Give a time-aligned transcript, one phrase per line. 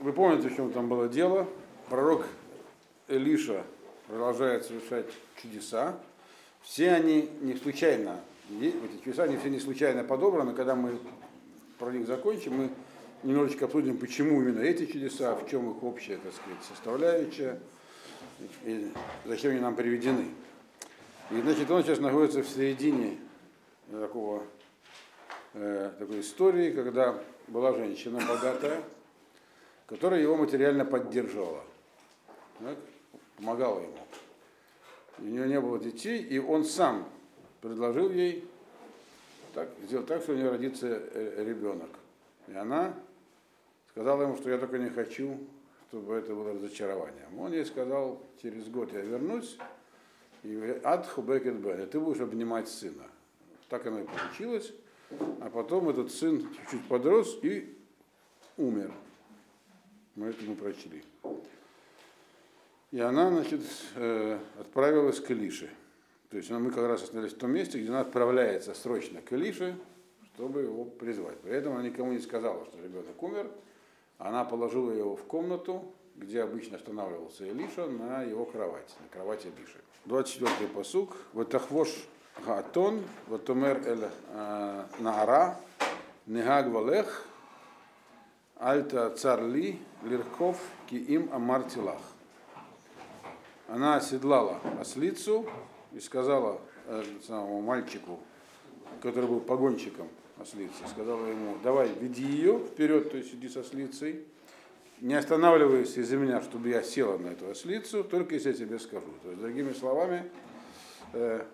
[0.00, 1.48] вы помните, в чем там было дело.
[1.88, 2.26] Пророк
[3.08, 3.64] Элиша
[4.06, 5.06] продолжает совершать
[5.40, 5.98] чудеса.
[6.62, 10.54] Все они не случайно, эти чудеса, они все не случайно подобраны.
[10.54, 10.98] Когда мы
[11.78, 12.70] про них закончим, мы
[13.22, 17.58] немножечко обсудим, почему именно эти чудеса, в чем их общая, так сказать, составляющая,
[18.64, 18.92] и
[19.24, 20.26] зачем они нам приведены.
[21.30, 23.18] И значит, он сейчас находится в середине
[23.90, 24.44] такого,
[25.54, 27.18] э, такой истории, когда
[27.48, 28.82] была женщина богатая,
[29.88, 31.64] которая его материально поддерживала,
[32.60, 32.76] так,
[33.36, 33.98] помогала ему.
[35.18, 37.08] У нее не было детей, и он сам
[37.60, 38.46] предложил ей
[39.54, 41.88] так, сделать так, что у нее родится э, ребенок.
[42.46, 42.94] И она
[43.90, 45.38] сказала ему, что я только не хочу,
[45.88, 47.38] чтобы это было разочарованием.
[47.38, 49.58] Он ей сказал, через год я вернусь,
[50.42, 53.04] и ад хубекет бен, ты будешь обнимать сына.
[53.68, 54.72] Так оно и получилось.
[55.40, 57.74] А потом этот сын чуть-чуть подрос и
[58.58, 58.92] умер.
[60.18, 61.04] Мы это мы прочли.
[62.90, 63.60] И она, значит,
[63.94, 65.70] э, отправилась к Илише.
[66.30, 69.76] То есть мы как раз остановились в том месте, где она отправляется срочно к Илише,
[70.34, 71.38] чтобы его призвать.
[71.38, 73.48] При этом она никому не сказала, что ребенок умер.
[74.18, 75.84] Она положила его в комнату,
[76.16, 79.78] где обычно останавливался Илиша, на его кровать, на кровати Илиши.
[80.06, 81.16] 24-й посук.
[81.32, 81.94] Ватахвош
[82.44, 85.60] Гаатон, Ватумер Эль э, Наара,
[86.26, 87.24] Негаг Валех,
[88.58, 92.00] Альта Царли, Лирков, Киим Амартилах.
[93.68, 95.46] Она оседлала ослицу
[95.92, 98.18] и сказала э, самому мальчику,
[99.00, 100.08] который был погонщиком
[100.40, 104.24] ослицы, сказала ему, давай, веди ее вперед, то есть иди со ослицей,
[105.00, 109.12] не останавливайся из-за меня, чтобы я села на эту ослицу, только если я тебе скажу.
[109.22, 110.30] То есть, другими словами,
[111.12, 111.44] э,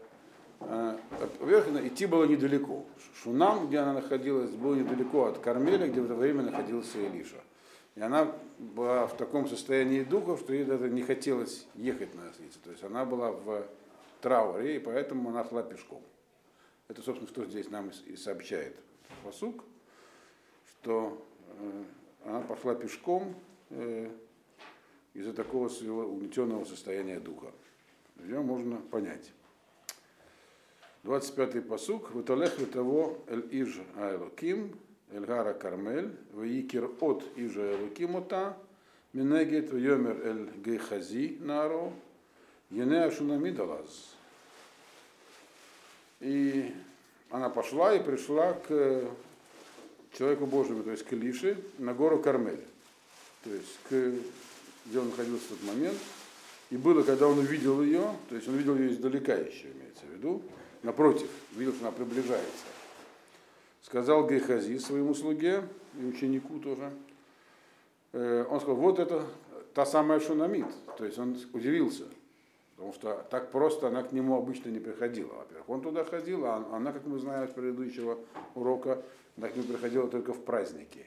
[0.68, 2.84] э, идти было недалеко.
[3.22, 7.40] Шунам, где она находилась, было недалеко от Кармеля, где в это время находился Илиша.
[7.94, 12.58] И она была в таком состоянии духа, что ей даже не хотелось ехать на ослице.
[12.62, 13.66] То есть она была в
[14.20, 16.02] трауре, и поэтому она шла пешком.
[16.88, 18.76] Это, собственно, что здесь нам и сообщает
[19.22, 19.64] посук,
[20.66, 21.24] что
[21.58, 21.84] э,
[22.24, 23.34] она пошла пешком
[23.70, 24.10] э,
[25.14, 27.52] из-за такого своего угнетенного состояния духа.
[28.18, 29.32] Ее можно понять.
[31.04, 32.10] 25-й посук.
[32.12, 34.74] Ваталех того эль иж айлоким,
[35.10, 38.56] эль гара кармель, ваикер от ижа айлоким ота,
[39.12, 41.92] минегет йомер эль гейхази наро,
[42.70, 44.14] ене ашунамидалаз.
[46.20, 46.72] И
[47.30, 49.04] она пошла и пришла к
[50.16, 52.64] человеку Божьему, то есть к Илише, на гору Кармель.
[53.42, 54.14] То есть к,
[54.86, 55.98] где он находился в тот момент.
[56.70, 60.16] И было, когда он увидел ее, то есть он видел ее издалека еще, имеется в
[60.16, 60.42] виду,
[60.84, 62.64] напротив, видел, что она приближается.
[63.82, 65.64] Сказал Гейхази своему слуге
[65.98, 66.92] и ученику тоже,
[68.12, 69.24] э, он сказал, вот это
[69.74, 70.66] та самая Шунамид.
[70.96, 72.04] То есть он удивился,
[72.76, 75.32] потому что так просто она к нему обычно не приходила.
[75.32, 78.18] Во-первых, он туда ходил, а она, как мы знаем с предыдущего
[78.54, 79.02] урока,
[79.36, 81.06] она к нему приходила только в праздники.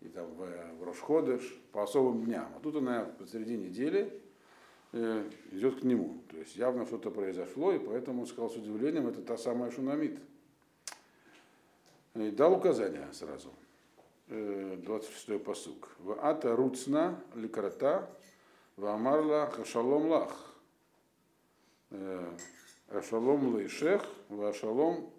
[0.00, 1.42] И там в, в Рошходыш,
[1.72, 2.46] по особым дням.
[2.56, 4.27] А тут она посреди недели, Э,
[4.92, 6.22] идет к нему.
[6.30, 10.18] То есть явно что-то произошло, и поэтому он сказал с удивлением, это та самая Шунамид.
[12.14, 13.52] И дал указание сразу.
[14.28, 15.96] 26-й э, посук.
[16.20, 18.10] Ата руцна ликрата,
[18.76, 20.54] в амарла хашалом лах.
[21.90, 22.30] Э,
[22.88, 25.10] ашалом лейшех, в ашалом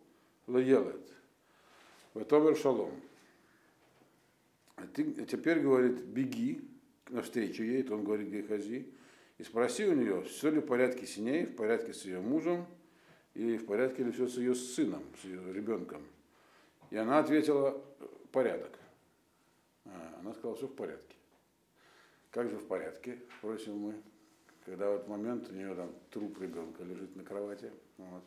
[0.47, 1.01] лаелет.
[2.13, 2.91] В товер шалом.
[4.95, 6.61] Теперь говорит, беги
[7.09, 8.87] навстречу ей, то он говорит Гехази,
[9.39, 12.67] и спроси у нее, все ли в порядке с ней, в порядке с ее мужем,
[13.33, 16.05] и в порядке ли все с ее сыном, с ее ребенком.
[16.91, 17.81] И она ответила,
[18.31, 18.71] порядок.
[19.85, 21.15] А, она сказала, все в порядке.
[22.31, 23.95] Как же в порядке, спросим мы,
[24.65, 27.71] когда в этот момент у нее там труп ребенка лежит на кровати.
[27.97, 28.23] Вот.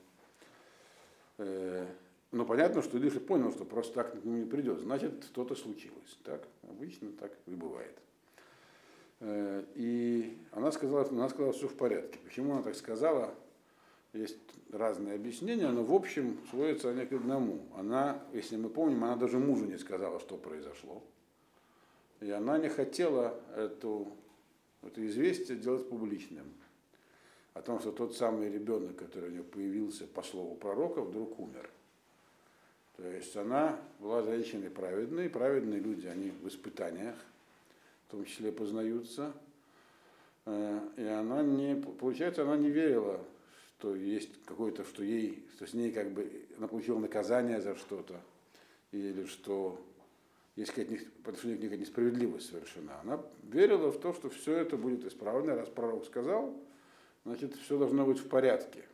[1.39, 1.87] Э,
[2.31, 4.81] но понятно, что Илиша понял, что просто так к нему не придет.
[4.81, 6.19] Значит, что-то случилось.
[6.25, 7.97] Так, обычно так и бывает.
[9.23, 12.19] Э, и она сказала, она сказала, все в порядке.
[12.25, 13.33] Почему она так сказала?
[14.13, 14.37] Есть
[14.71, 17.61] разные объяснения, но в общем сводятся они к одному.
[17.77, 21.03] Она, если мы помним, она даже мужу не сказала, что произошло.
[22.21, 24.09] И она не хотела эту,
[24.83, 26.53] это известие делать публичным.
[27.55, 31.71] О том, что тот самый ребенок, который у нее появился по слову пророка, вдруг умер.
[32.97, 37.17] То есть она была женщиной праведной, праведные люди, они в испытаниях,
[38.13, 39.33] том числе познаются.
[40.45, 43.21] Э, и она не, получается, она не верила,
[43.79, 48.21] что есть какой-то, что ей, что с ней как бы она получила наказание за что-то,
[48.93, 49.85] или что
[50.55, 53.01] есть какая-то по отношению к ней несправедливость совершена.
[53.01, 56.55] Она верила в то, что все это будет исправлено, раз пророк сказал,
[57.25, 58.85] значит, все должно быть в порядке.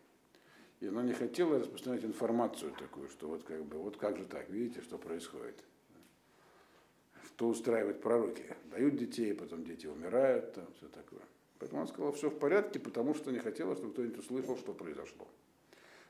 [0.81, 4.49] И она не хотела распространять информацию такую, что вот как бы, вот как же так,
[4.49, 5.57] видите, что происходит
[7.39, 8.43] кто устраивают пророки.
[8.73, 11.21] Дают детей, потом дети умирают, там все такое.
[11.61, 15.25] Поэтому она сказала, все в порядке, потому что не хотела, чтобы кто-нибудь услышал, что произошло.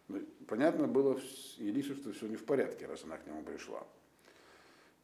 [0.09, 1.21] Но понятно было
[1.59, 3.87] Елису, что все не в порядке, раз она к нему пришла.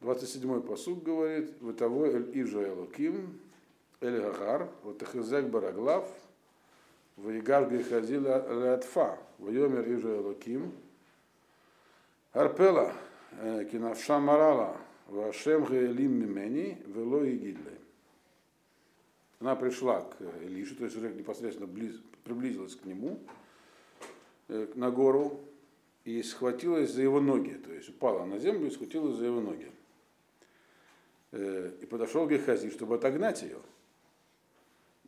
[0.01, 3.39] 27-й посуд говорит, вы того ижа элуким,
[4.01, 6.09] эль гагар, ватахизек бараглав,
[7.17, 10.71] ваигар грехази лятфа, вайомер ижа элуким,
[12.33, 12.95] арпела,
[13.41, 14.75] э, кинавша марала,
[15.07, 17.55] Вашем Гаэлим Мимени Вело и
[19.39, 23.19] Она пришла к Илише, то есть уже непосредственно близ, приблизилась к нему,
[24.47, 25.41] э, на гору,
[26.05, 29.71] и схватилась за его ноги, то есть упала на землю и схватилась за его ноги.
[31.31, 33.59] Э, и подошел Гехази, чтобы отогнать ее.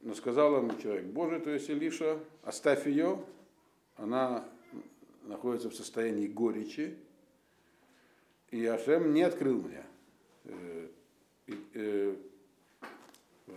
[0.02, 3.24] Но сказал ему человек Божий, то есть Илиша, оставь ее,
[3.96, 4.48] она
[5.24, 6.98] находится в состоянии горечи,
[8.52, 9.86] и Ашем не открыл мне.
[10.46, 10.88] Э,
[11.74, 12.16] э,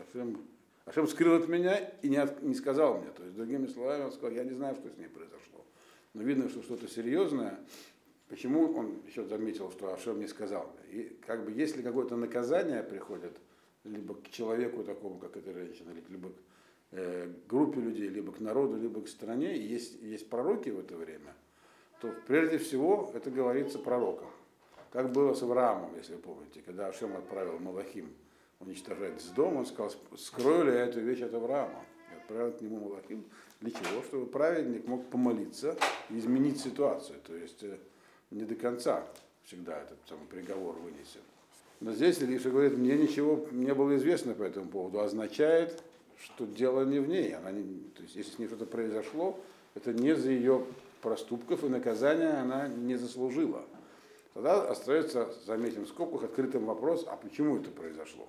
[0.09, 0.39] Ашем,
[0.85, 3.11] Ашем скрыл от меня и не, от, не сказал мне.
[3.11, 5.65] То есть, другими словами, он сказал, я не знаю, что с ней произошло.
[6.15, 7.59] Но видно, что что-то серьезное.
[8.29, 10.75] Почему он еще заметил, что Ашем не сказал?
[10.91, 13.37] И как бы если какое-то наказание приходит–
[13.85, 16.35] либо к человеку такому, как эта женщина, либо к
[16.93, 20.97] э, группе людей, либо к народу, либо к стране, и есть, есть пророки в это
[20.97, 21.35] время,
[22.01, 24.29] то прежде всего это говорится пророкам.
[24.93, 28.13] Как было с Авраамом, если вы помните, когда Ашем отправил Малахим
[28.59, 31.85] уничтожать с дома, он сказал, скрою ли я эту вещь от Авраама?
[32.13, 33.25] И отправил к нему Малахим
[33.61, 34.03] для чего?
[34.03, 35.77] Чтобы праведник мог помолиться
[36.09, 37.19] и изменить ситуацию.
[37.25, 37.77] То есть э,
[38.31, 39.07] не до конца
[39.45, 41.21] всегда этот самый приговор вынесен.
[41.81, 45.83] Но здесь Илиша говорит, мне ничего не было известно по этому поводу, означает,
[46.19, 47.35] что дело не в ней.
[47.35, 49.39] Она не, то есть, если с ней что-то произошло,
[49.75, 50.65] это не за ее
[51.01, 53.65] проступков и наказания она не заслужила.
[54.41, 58.27] Тогда остается, заметим в скобках, открытым вопрос, а почему это произошло?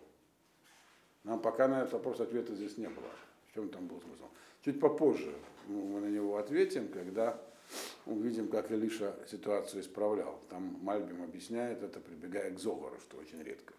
[1.24, 3.08] Нам пока на этот вопрос ответа здесь не было.
[3.48, 4.26] В чем там был смысл?
[4.66, 5.34] Чуть попозже
[5.68, 7.40] мы на него ответим, когда
[8.06, 10.42] увидим, как Илиша ситуацию исправлял.
[10.50, 13.74] Там Мальбим объясняет это, прибегая к Зогору, что очень редко.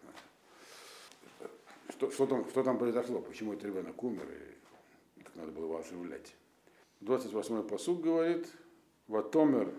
[1.89, 4.27] Что, что, там, что там произошло, почему этот ребенок умер,
[5.19, 6.33] и как надо было его оживлять.
[7.01, 8.47] 28-й посуд говорит,
[9.07, 9.71] Ватомер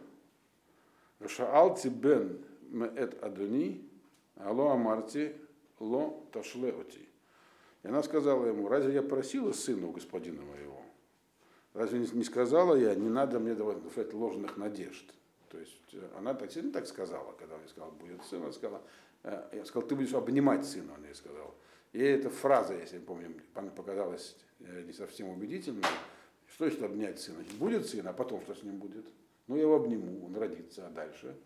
[1.29, 3.89] Шаалти бен меэт адуни,
[4.37, 5.33] алло амарти
[5.79, 7.09] ло ташлеоти.
[7.83, 10.81] И она сказала ему, разве я просила сына у господина моего?
[11.75, 15.13] Разве не сказала я, не надо мне давать ложных надежд?
[15.51, 18.53] То есть э, она так сильно так сказала, когда он ей сказал, будет сын, она
[18.53, 18.83] сказала,
[19.23, 21.55] э, я сказал, ты будешь обнимать сына, он ей сказал.
[21.93, 23.35] И эта фраза, если я помню,
[23.77, 25.83] показалась э, не совсем убедительной.
[26.49, 27.45] Что значит обнять сына?
[27.59, 29.07] Будет сын, а потом что с ним будет?
[29.47, 31.37] Ну, я его обниму, он родится, а дальше?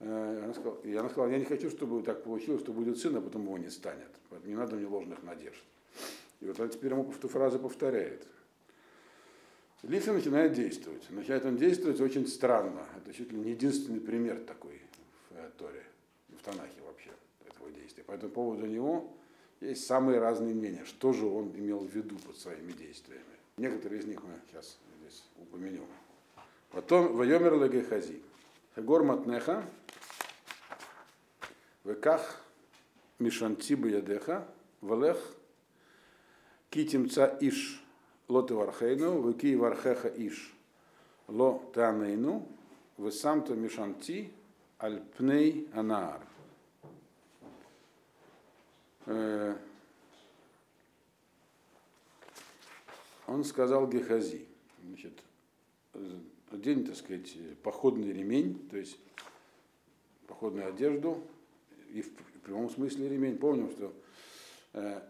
[0.00, 3.44] Она сказала, она сказала, я не хочу, чтобы так получилось, что будет сын, а потом
[3.44, 4.08] его не станет.
[4.44, 5.62] Не надо мне ложных надежд.
[6.40, 8.26] И вот теперь ему эту фразу повторяет.
[9.82, 11.08] Лифи начинает действовать.
[11.10, 12.86] Начинает он действовать очень странно.
[12.96, 14.80] Это чуть ли не единственный пример такой
[15.30, 15.82] в э, Торе,
[16.28, 17.10] в Танахе вообще,
[17.48, 18.04] этого действия.
[18.04, 19.12] По этому поводу него
[19.60, 23.24] есть самые разные мнения, что же он имел в виду под своими действиями.
[23.56, 25.86] Некоторые из них мы сейчас здесь упомянем.
[26.72, 28.22] Потом Вайомер Лагехази.
[28.74, 29.64] Хагор Матнеха,
[31.84, 32.40] Веках
[33.18, 34.46] Мишанти Ядеха,
[34.80, 35.18] Валех.
[36.70, 37.82] Китимца Иш
[38.32, 40.54] лоты вархейну, выки вархеха иш,
[41.28, 42.48] ло танейну,
[42.96, 44.32] вы самто мишанти,
[44.78, 46.22] альпней анаар.
[53.26, 54.46] Он сказал Гехази,
[54.82, 55.22] значит,
[56.52, 58.98] одень, так сказать, походный ремень, то есть
[60.26, 61.22] походную одежду,
[61.92, 62.10] и в
[62.44, 63.38] прямом смысле ремень.
[63.38, 63.92] Помним, что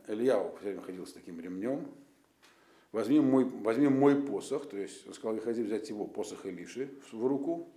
[0.08, 1.86] Ильяу все время ходил с таким ремнем,
[2.90, 7.26] возьми мой, возьми мой посох, то есть он сказал выходи взять его посох Илиши в
[7.26, 7.68] руку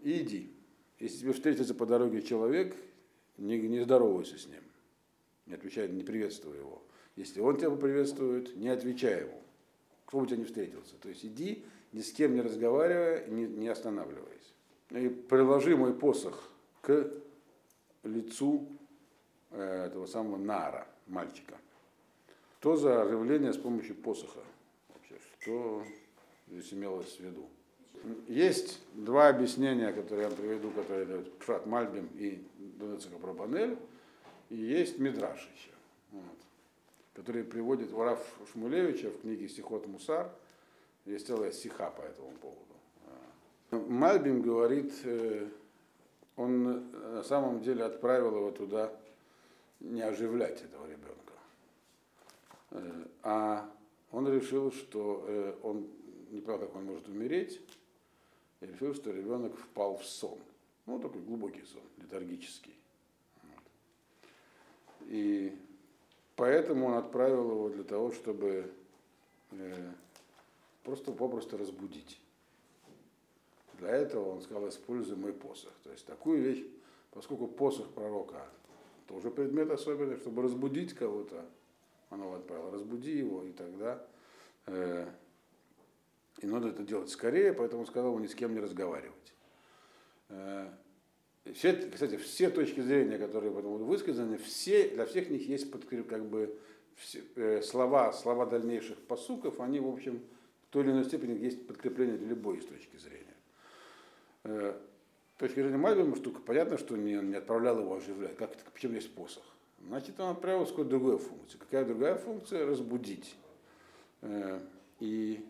[0.00, 0.52] и иди.
[0.98, 2.76] Если тебе встретится по дороге человек,
[3.36, 4.62] не, не здоровайся с ним,
[5.46, 6.82] не отвечай, не приветствуй его.
[7.16, 9.42] Если он тебя поприветствует, не отвечай ему,
[10.06, 10.96] кто бы тебя не встретился.
[10.96, 14.54] То есть иди, ни с кем не разговаривая, не, не останавливаясь.
[14.90, 16.50] И приложи мой посох
[16.82, 17.10] к
[18.04, 18.66] лицу
[19.50, 21.56] э, этого самого Нара, мальчика.
[22.60, 24.40] Что за оживление с помощью посоха?
[24.88, 25.84] Вообще, что
[26.48, 27.48] здесь имелось в виду?
[28.26, 33.76] Есть два объяснения, которые я приведу, которые дают Пшат Мальбим и Донецка Пробанель.
[34.50, 35.70] И есть Мидраш еще,
[36.12, 36.22] вот,
[37.14, 40.30] который приводит Вараф Шмулевича в книге Сихот Мусар.
[41.08, 43.88] Есть целая сиха по этому поводу.
[43.90, 45.48] Мальбим говорит, э,
[46.36, 48.92] он на самом деле отправил его туда
[49.80, 51.32] не оживлять этого ребенка.
[52.72, 53.70] Э, а
[54.12, 55.88] он решил, что э, он
[56.30, 57.58] не понял, как он может умереть,
[58.60, 60.38] и решил, что ребенок впал в сон.
[60.84, 62.74] Ну, такой глубокий сон, летаргический.
[65.06, 65.56] И
[66.36, 68.70] поэтому он отправил его для того, чтобы
[70.82, 72.20] просто попросту разбудить.
[73.78, 75.72] Для этого он сказал, используй мой посох.
[75.84, 76.64] То есть такую вещь,
[77.12, 78.46] поскольку посох пророка
[79.06, 81.46] тоже предмет особенный, чтобы разбудить кого-то,
[82.10, 84.04] он его отправил, разбуди его, и тогда
[84.66, 85.06] э,
[86.40, 89.34] и надо это делать скорее, поэтому сказал ни с кем не разговаривать.
[90.28, 90.68] Э,
[91.54, 96.26] все, кстати, все точки зрения, которые по этому высказаны, все, для всех них есть как
[96.26, 96.58] бы
[96.94, 100.22] все, э, слова, слова дальнейших посуков, они, в общем,
[100.70, 103.34] той или иной степени есть подкрепление для любой точки зрения.
[104.44, 104.74] Э,
[105.38, 108.36] точки зрения Мальбима штука, понятно, что не, не отправлял его оживлять.
[108.36, 109.44] Как это, почему есть посох?
[109.86, 111.58] Значит, он отправил с какой-то другой функции.
[111.58, 112.66] Какая другая функция?
[112.66, 113.36] Разбудить.
[114.22, 114.60] Э,
[115.00, 115.44] и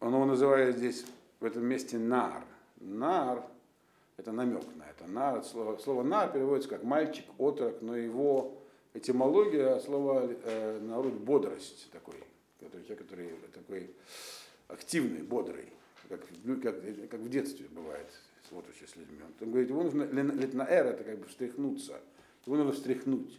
[0.00, 1.04] он его называет здесь
[1.40, 2.44] в этом месте нар.
[2.76, 3.44] Нар–
[4.16, 5.06] это намек на это.
[5.06, 8.58] Нар, слово, слово нар переводится как мальчик, отрок, но его
[8.94, 12.16] этимология слова э, народ бодрость такой,
[12.60, 13.90] который, человек, который такой
[14.68, 15.72] активный, бодрый
[16.10, 16.20] как,
[16.62, 18.06] как, как в детстве бывает,
[18.50, 19.18] вот с людьми.
[19.40, 22.00] Он говорит, его нужно, летнаэр, это как бы встряхнуться,
[22.46, 23.38] его нужно встряхнуть.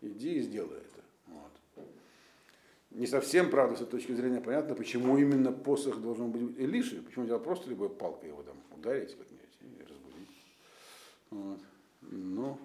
[0.00, 1.02] Иди и сделай это.
[1.26, 1.86] Вот.
[2.90, 7.24] Не совсем, правда, с этой точки зрения понятно, почему именно посох должен быть Илиши, почему
[7.24, 10.44] нельзя просто любой палкой его там ударить как-нибудь и разбудить.
[11.30, 11.60] Вот.
[12.02, 12.58] Но,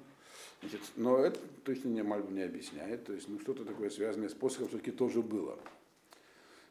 [0.62, 4.34] значит, но это точно не Мальбу не объясняет, то есть ну, что-то такое связанное с
[4.34, 5.58] посохом все-таки тоже было.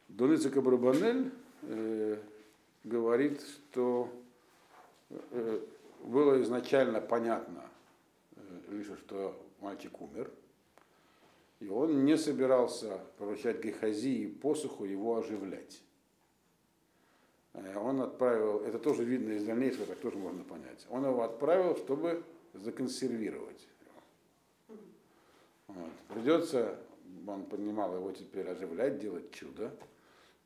[0.09, 1.31] Доница Кабрабанель
[1.63, 2.19] э,
[2.85, 4.11] говорит, что
[5.09, 5.61] э,
[6.03, 7.65] было изначально понятно
[8.37, 10.31] э, лишь, что мальчик умер,
[11.61, 15.83] и он не собирался поручать Гехази и посуху его оживлять.
[17.53, 20.87] Э, он отправил, это тоже видно из дальнейшего, так тоже можно понять.
[20.91, 22.23] Он его отправил, чтобы
[22.55, 23.69] законсервировать.
[25.75, 25.91] Вот.
[26.09, 26.79] Придется,
[27.27, 29.73] он понимал его теперь оживлять, делать чудо.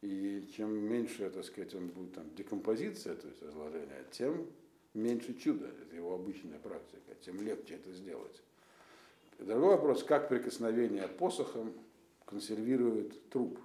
[0.02, 4.46] И чем меньше, так сказать, он будет там декомпозиция, то есть разложение, тем
[4.92, 5.66] меньше чуда.
[5.66, 8.42] Это его обычная практика, тем легче это сделать.
[9.38, 11.72] Другой вопрос, как прикосновение посохом
[12.26, 13.58] консервирует труп.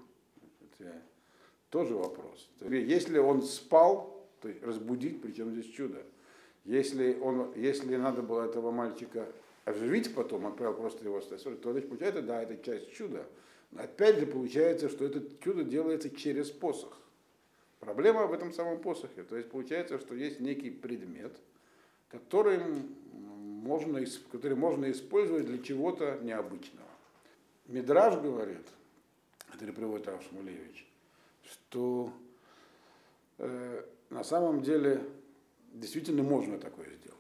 [0.62, 1.02] Это
[1.70, 2.50] тоже вопрос.
[2.62, 6.02] Если он спал, то разбудить, причем здесь чудо.
[6.64, 9.28] Если, он, если надо было этого мальчика
[9.66, 13.26] оживить потом, отправил просто его то есть получается, да, это часть чуда.
[13.76, 16.98] Опять же получается, что это чудо делается через посох.
[17.80, 19.24] Проблема в этом самом посохе.
[19.24, 21.34] То есть получается, что есть некий предмет,
[22.10, 22.60] который
[23.14, 26.88] можно, который можно использовать для чего-то необычного.
[27.68, 28.66] Мидраж говорит,
[29.52, 30.88] который приводит Рав Шмулевич,
[31.44, 32.12] что
[33.38, 35.02] э, на самом деле
[35.74, 37.19] действительно можно такое сделать.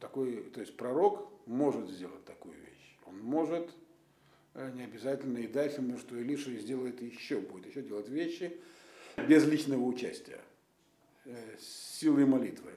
[0.00, 2.96] Такой, то есть пророк может сделать такую вещь.
[3.06, 3.70] Он может
[4.58, 8.58] Э, не обязательно и дальше, потому что Илиша сделает еще, будет еще делать вещи
[9.28, 10.40] без личного участия,
[11.26, 12.72] э, с силой молитвы.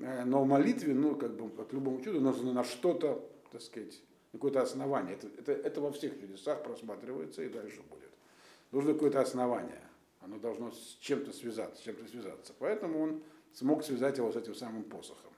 [0.00, 4.02] Э, но в молитве, ну, как бы, к любому чуду, нужно на что-то, так сказать,
[4.32, 5.14] какое-то основание.
[5.14, 8.10] Это, это, это во всех чудесах просматривается и дальше будет.
[8.70, 9.80] Нужно какое-то основание.
[10.20, 12.52] Оно должно с чем-то связаться, с чем-то связаться.
[12.58, 13.22] Поэтому он
[13.54, 15.32] смог связать его с этим самым посохом.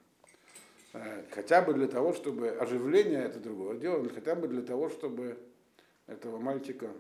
[0.93, 5.39] Э, хотя бы для того, чтобы оживление это другое дело, хотя бы для того, чтобы
[6.07, 6.91] этого мальчика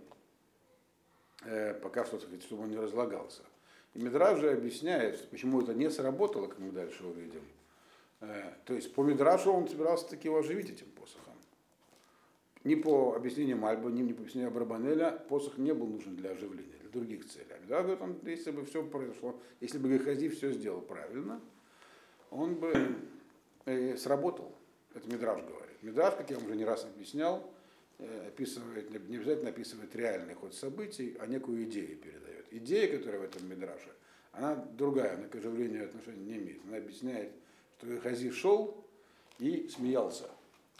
[1.44, 3.42] э, пока что, чтобы он не разлагался.
[3.94, 7.42] И Мидраж же объясняет, почему это не сработало, как мы дальше увидим.
[8.20, 11.34] Э, то есть по Мидрашу он собирался таки его оживить этим посохом.
[12.64, 16.90] Ни по объяснению Мальба, ни по объяснению Абрабанеля посох не был нужен для оживления, для
[16.90, 17.46] других целей.
[17.50, 21.40] А Мидраж говорит, он, если бы все произошло, если бы Гахази все сделал правильно,
[22.30, 22.74] он бы
[23.96, 24.54] сработал.
[24.94, 25.82] Это Мидраж говорит.
[25.82, 27.50] Мидраж, как я уже не раз объяснял,
[27.98, 32.46] э, описывает, не обязательно описывает реальный ход событий, а некую идею передает.
[32.50, 33.92] Идея, которая в этом Мидраже,
[34.32, 36.64] она другая, она к оживлению отношения не имеет.
[36.66, 37.32] Она объясняет,
[37.78, 38.84] что Хази шел
[39.38, 40.30] и смеялся.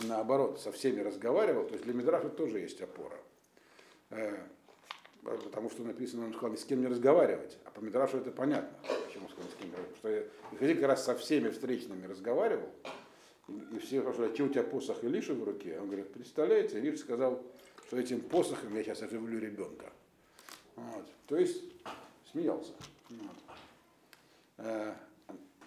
[0.01, 1.67] Наоборот, со всеми разговаривал.
[1.67, 3.19] То есть для Мидраша тоже есть опора.
[4.11, 4.37] Э,
[5.23, 7.59] потому что написано, он сказал, ни с кем не разговаривать.
[7.65, 8.77] А по Мидрашу это понятно,
[9.43, 10.31] с кем разговаривать.
[10.51, 12.69] Что Хази как раз со всеми встречными разговаривал,
[13.49, 15.79] И, и все спрашивают, а что у тебя посох Илиши в руке?
[15.81, 17.43] Он говорит, представляете, Илиша сказал,
[17.87, 19.93] что этим посохом я сейчас оживлю ребенка.
[20.77, 21.07] Вот.
[21.27, 21.63] То есть
[22.31, 22.73] смеялся.
[23.11, 23.37] Вот.
[24.59, 24.97] А,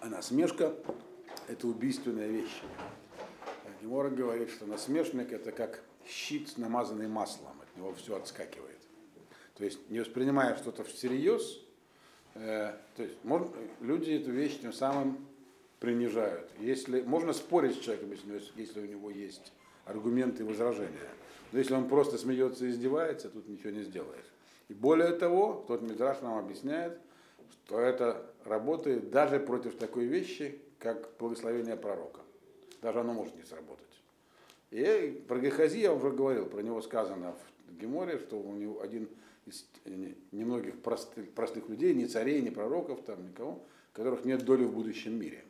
[0.00, 0.74] а насмешка–
[1.48, 2.62] это убийственная вещь.
[3.80, 8.78] Гемора говорит, что насмешник– это как щит, намазанный маслом, от него все отскакивает.
[9.54, 11.60] То есть, не воспринимая что-то всерьез,
[12.34, 13.48] э, то есть можно,
[13.80, 15.18] люди эту вещь тем самым
[15.80, 16.48] принижают.
[16.60, 19.52] Если, можно спорить с человеком, если, если у него есть
[19.84, 21.08] аргументы и возражения.
[21.50, 24.32] Но если он просто смеется и издевается, тут ничего не сделаешь.
[24.68, 26.98] И более того, тот Мидраш нам объясняет,
[27.50, 32.20] что это работает даже против такой вещи, как благословение пророка.
[32.80, 33.82] Даже оно может не сработать.
[34.70, 37.34] И про Гехази я уже говорил, про него сказано
[37.68, 39.08] в Геморе, что у него один
[39.46, 39.66] из
[40.30, 45.18] немногих простых, простых людей, ни царей, ни пророков, там, никого, которых нет доли в будущем
[45.18, 45.44] мире.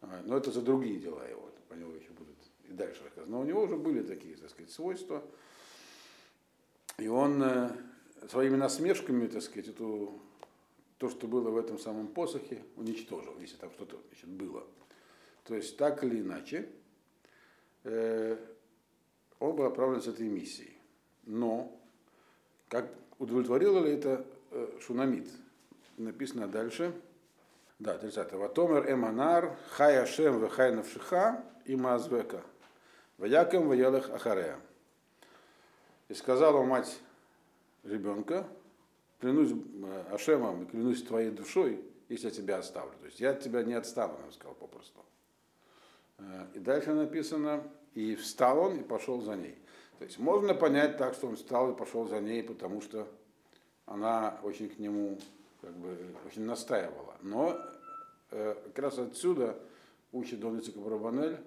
[0.00, 2.36] А, но это за другие дела его, по него еще будут
[2.68, 3.36] и дальше рассказано.
[3.36, 5.22] Но у него уже были такие, так сказать, свойства.
[6.98, 7.70] И он э,
[8.28, 10.20] своими насмешками, так сказать, эту,
[10.98, 14.64] то, что было в этом самом посохе, уничтожил, если там что-то значит, было.
[15.44, 16.68] То есть так или иначе,
[17.84, 18.38] э,
[19.38, 20.78] он был отправлен с этой миссией.
[21.24, 21.80] Но
[22.74, 22.90] как
[23.20, 25.28] удовлетворило ли это э, Шунамид?
[25.96, 26.92] Написано дальше.
[27.78, 28.32] Да, 30.
[28.32, 32.42] Ватомер Эманар, Хай Ашем Вехай Навшиха и Мазвека.
[33.18, 34.58] Ваякам Ваялах Ахарея.
[36.08, 36.98] И сказала мать
[37.84, 38.44] ребенка,
[39.20, 42.94] клянусь э, Ашемом и клянусь твоей душой, если я тебя оставлю.
[42.98, 44.98] То есть я от тебя не отстану, он сказал попросту.
[46.18, 47.62] Э, и дальше написано,
[47.94, 49.56] и встал он и пошел за ней.
[50.04, 53.08] То есть можно понять так, что он встал и пошел за ней, потому что
[53.86, 55.18] она очень к нему
[55.62, 55.96] как бы
[56.26, 57.14] очень настаивала.
[57.22, 57.58] Но
[58.30, 59.58] э, как раз отсюда
[60.12, 61.38] учит Дон Барабанель,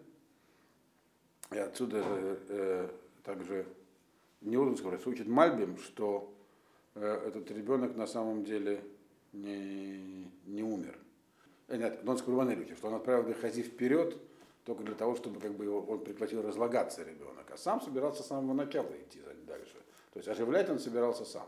[1.52, 2.90] и отсюда э,
[3.24, 3.68] также
[4.42, 6.34] не Урденского, учит Мальбим, что
[6.96, 8.84] э, этот ребенок на самом деле
[9.34, 10.98] не, не умер.
[11.68, 14.18] Э, нет, Дон Барабанель учит, что он отправил Гехази вперед,
[14.68, 18.28] только для того, чтобы как бы его, он прекратил разлагаться ребенок, а сам собирался с
[18.28, 19.78] самого начала идти дальше.
[20.12, 21.48] То есть оживлять он собирался сам.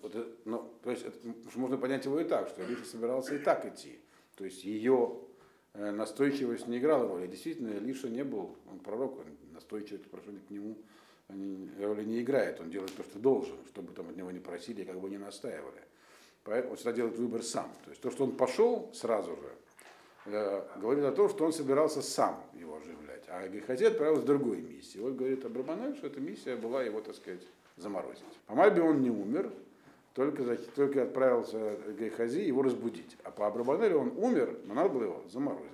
[0.00, 0.14] Вот,
[0.44, 1.16] ну, то есть это,
[1.56, 3.98] можно понять его и так, что Илиша собирался и так идти.
[4.36, 5.16] То есть ее
[5.74, 7.26] э, настойчивость не играла роли.
[7.26, 10.76] Действительно, Илиша не был, он пророк, он настойчивость, прошу к нему
[11.80, 12.60] роли не играет.
[12.60, 15.82] Он делает то, что должен, чтобы там от него не просили, как бы не настаивали.
[16.44, 17.72] Поэтому он всегда делает выбор сам.
[17.84, 19.69] То есть то, что он пошел сразу же, Э,
[20.26, 23.24] говорит о том, что он собирался сам его оживлять.
[23.28, 24.98] А Гехази отправился в другой миссии.
[24.98, 27.42] Вот говорит Абрабанель, что эта миссия была его, так сказать,
[27.76, 28.24] заморозить.
[28.46, 29.50] По Мальбе он не умер,
[30.14, 33.16] только, только отправился Гехази его разбудить.
[33.24, 35.70] А по Абрабанелю он умер, но надо было его заморозить.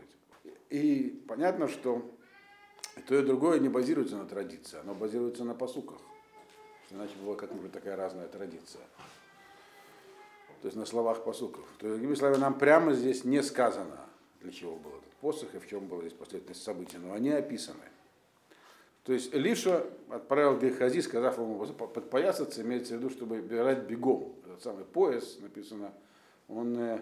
[0.71, 2.03] И понятно, что
[3.09, 5.99] то и другое не базируется на традиции, оно базируется на посуках.
[6.91, 8.83] Иначе была как-нибудь такая разная традиция.
[10.63, 11.65] То есть на словах посуков.
[11.79, 14.06] То есть, другими словами, нам прямо здесь не сказано,
[14.47, 17.83] для чего был этот посох и в чем была здесь последовательность событий, но они описаны.
[19.03, 24.37] То есть Элиша отправил Гехази, сказав ему подпоясаться, имеется в виду, чтобы бежать бегом.
[24.45, 25.93] Этот самый пояс, написано,
[26.49, 27.01] он э,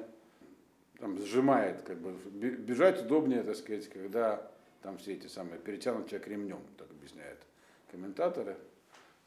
[0.99, 4.51] там, сжимает, как бы, бежать удобнее, так сказать, когда
[4.83, 7.41] там все эти самые, перетянут человек ремнем, так объясняют
[7.91, 8.57] комментаторы.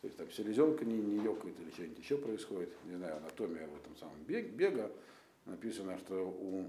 [0.02, 3.76] То есть там селезенка не, не ёкает или что-нибудь еще происходит, не знаю, анатомия в
[3.76, 4.92] этом самом бега.
[5.46, 6.66] Написано, что у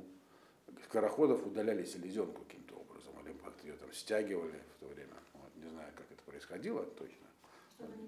[0.85, 5.15] скороходов удаляли селезенку каким-то образом, или как-то ее там стягивали в то время.
[5.35, 7.27] Вот, не знаю, как это происходило точно.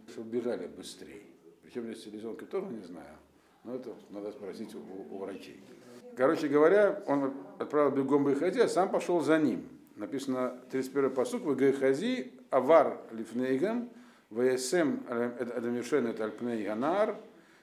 [0.08, 1.22] Чтобы бежали быстрее.
[1.62, 3.16] Причем здесь селезенка тоже не знаю.
[3.64, 4.80] Но это надо спросить у,
[5.14, 5.62] у врачей.
[6.16, 9.68] Короче говоря, он отправил бегом Гехази, а сам пошел за ним.
[9.96, 13.90] Написано 31 פסוק, וגחזי עבר לפניהם, וישם
[14.30, 17.16] את המשענת על פני הנער,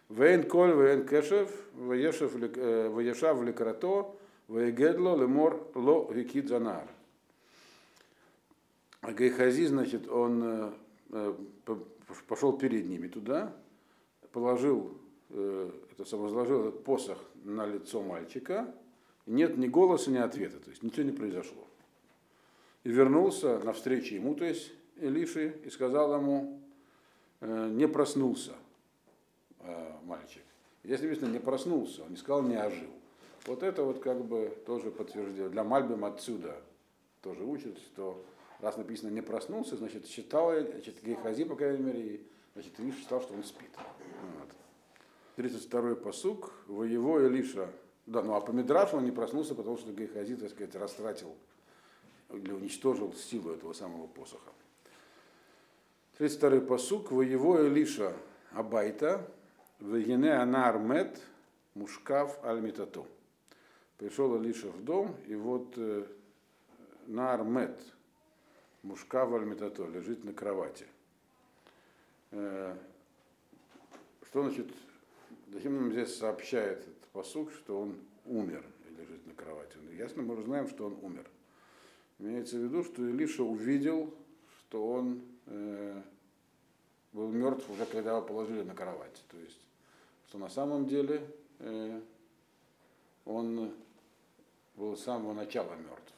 [0.09, 4.15] ואין קול, ואין קשב, וישב э, לקראתו,
[4.47, 6.87] ויגד לו לאמר לא הקיץ הנער.
[9.01, 10.71] А Гайхази, значит, он э,
[11.11, 11.35] э,
[12.27, 13.53] пошел перед ними туда,
[14.31, 14.97] положил,
[15.29, 18.73] э, это самозложил этот посох на лицо мальчика,
[19.25, 21.67] нет ни голоса, ни ответа, то есть ничего не произошло.
[22.83, 26.61] И вернулся навстречу ему, то есть Илиши, и сказал ему,
[27.41, 28.53] не проснулся
[30.03, 30.43] мальчик.
[30.83, 32.96] Здесь не проснулся, он не сказал, не ожил.
[33.47, 35.49] Вот это вот как бы тоже подтверждение.
[35.49, 36.57] Для Мальбим отсюда
[37.21, 38.23] тоже учат, что
[38.59, 43.21] раз написано не проснулся, значит считал, значит Гейхази, по крайней мере, и, значит Илиша считал,
[43.21, 43.69] что он спит.
[44.39, 45.45] Вот.
[45.45, 47.69] 32-й посук, в его Илиша,
[48.05, 51.33] да, ну а по Мидрашу он не проснулся, потому что Гейхази, так сказать, растратил
[52.29, 54.51] или уничтожил силу этого самого посоха.
[56.19, 57.11] 32-й посук.
[57.11, 58.13] Воево Илиша
[58.51, 59.25] Абайта,
[59.79, 61.21] Вегене Анар Мет,
[61.75, 63.05] Мушкав Аль-Митату.
[63.97, 66.05] Пришел Илиша в дом, и вот э,
[67.07, 67.81] Нар Мет,
[68.83, 70.85] Мушкав Аль-Митату, лежит на кровати.
[72.29, 72.75] Э,
[74.27, 74.67] что значит,
[75.51, 79.77] зачем нам здесь сообщает этот посук, что он умер и лежит на кровати?
[79.97, 81.25] Ясно, мы знаем, что он умер.
[82.19, 84.13] Имеется в виду, что Илиша увидел,
[84.59, 86.01] что он э,
[87.13, 89.23] был мертв уже когда его положили на кровать.
[89.29, 89.59] То есть,
[90.27, 91.27] что на самом деле
[91.59, 91.99] э,
[93.25, 93.73] он
[94.77, 96.13] был с самого начала мертв.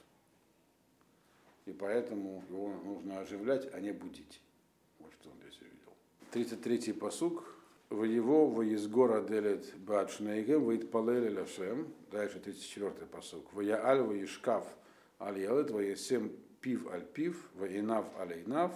[1.66, 4.42] И поэтому его нужно оживлять, а не будить.
[5.00, 5.94] Вот что он здесь увидел.
[6.32, 7.56] 33-й посук.
[7.90, 11.92] В его воизгора делет бадшнейгем, воитпалели лашем.
[12.12, 13.52] Дальше 34-й посук.
[13.54, 14.68] Ваяаль воишкав
[15.20, 18.76] аль ялет, воесем пив аль пив, воинав аль инав,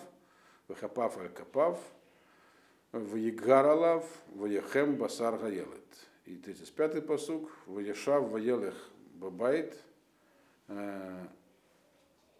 [0.67, 1.79] вахапав аль капав,
[2.91, 6.07] Ваигаралав, Ваехем Басар Гаелет.
[6.25, 8.75] И 35-й посук, Ваешав Ваелех
[9.23, 9.77] Бабайт,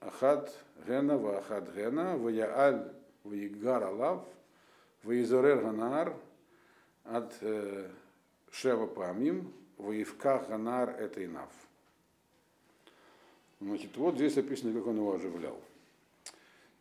[0.02, 0.54] Ахад
[0.86, 2.92] Гена, Ваахад Гена, Ваяаль
[3.24, 4.28] Ваигаралав,
[5.04, 6.14] Ваизорер Ганар,
[7.06, 7.34] от
[8.52, 11.50] Шева Памим, Ваевка Ганар это Инав.
[13.62, 15.58] Значит, вот здесь описано, как он его оживлял.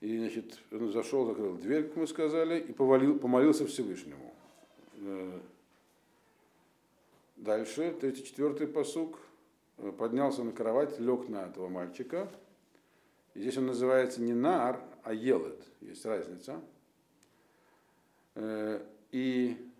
[0.01, 4.35] И, значит, он зашел, закрыл дверь, как мы сказали, и повалил, помолился Всевышнему.
[7.37, 9.17] Дальше, 34-й посук.
[9.99, 12.29] Поднялся на кровать, лег на этого мальчика.
[13.35, 15.65] И здесь он называется не Нар, а Елет.
[15.81, 16.61] Есть разница.
[19.11, 19.71] И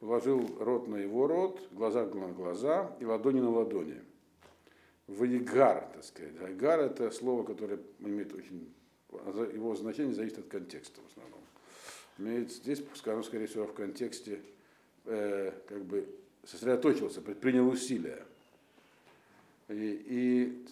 [0.00, 4.02] положил рот на его рот, глаза на глаза и ладони на ладони.
[5.06, 6.38] Ваигар, так сказать.
[6.38, 8.72] Ваигар это слово, которое имеет очень
[9.10, 11.40] его значение зависит от контекста в основном.
[12.18, 14.42] Имеет здесь, скажем, скорее всего, в контексте
[15.06, 16.08] э, как бы
[16.44, 18.24] сосредоточился, предпринял усилия.
[19.68, 20.62] И,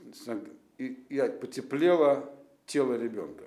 [0.79, 2.33] и, и, потеплело
[2.67, 3.45] тело ребенка.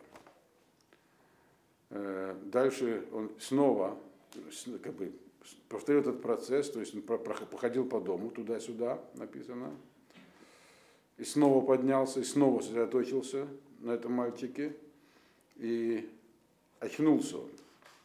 [1.89, 3.97] Э, дальше он снова
[4.83, 5.11] как бы,
[5.67, 9.71] повторил этот процесс, то есть он походил по дому туда-сюда, написано,
[11.17, 13.47] и снова поднялся, и снова сосредоточился,
[13.79, 14.75] на этом мальчике,
[15.55, 16.09] и
[16.79, 17.49] очнулся он,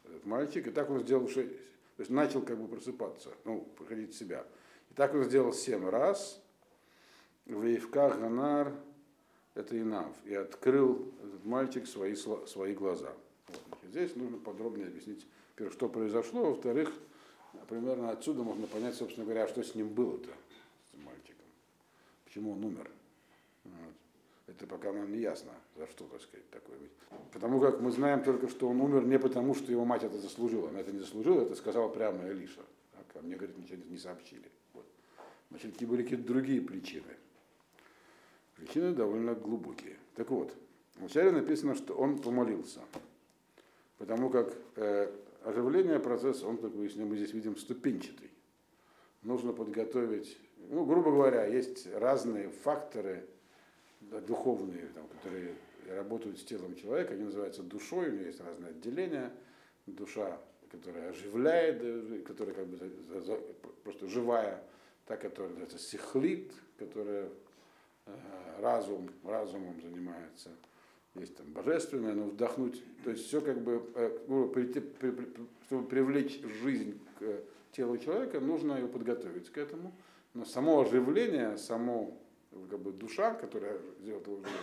[0.05, 1.53] этот мальчик, и так он сделал шесть,
[1.97, 4.45] то есть начал как бы просыпаться, ну, приходить в себя.
[4.91, 6.43] И так он сделал семь раз,
[7.47, 8.73] в Евках Ганар,
[9.55, 13.13] это Инав, и открыл этот мальчик свои, свои глаза.
[13.49, 13.79] Вот.
[13.85, 16.93] Здесь нужно подробнее объяснить, во-первых, что произошло, во-вторых,
[17.69, 21.47] примерно отсюда можно понять, собственно говоря, что с ним было-то, с этим мальчиком,
[22.25, 22.91] почему он умер.
[23.65, 23.95] Вот.
[24.47, 26.77] Это пока нам не ясно, за что, так сказать, такое.
[27.33, 30.69] Потому как мы знаем только, что он умер не потому, что его мать это заслужила.
[30.69, 32.61] Она это не заслужила, это сказала прямо Элиша.
[33.15, 34.51] А мне, говорит, ничего не сообщили.
[34.73, 34.85] Вот.
[35.51, 37.17] Значит, какие были какие-то другие причины.
[38.57, 39.97] Причины довольно глубокие.
[40.15, 40.55] Так вот,
[40.97, 42.81] вначале написано, что он помолился.
[43.99, 45.11] Потому как э,
[45.45, 48.31] оживление процесса, он, как выяснили, мы здесь видим ступенчатый.
[49.23, 50.39] Нужно подготовить,
[50.71, 53.27] ну, грубо говоря, есть разные факторы,
[54.01, 55.55] духовные, там, которые
[55.89, 59.33] работают с телом человека, они называются душой, у него есть разные отделения,
[59.87, 60.39] душа,
[60.71, 62.91] которая оживляет, э, которая как бы
[63.83, 64.63] просто живая,
[65.07, 67.29] та, которая называется сихлит, которая
[68.61, 70.51] разум, разумом занимается,
[71.15, 74.19] есть там божественное, но вдохнуть, то есть все как бы, э,
[75.67, 79.93] чтобы привлечь жизнь к телу человека, нужно его подготовить к этому,
[80.33, 82.17] но само оживление, само
[82.71, 84.57] как бы душа, которая сделает его жизнь,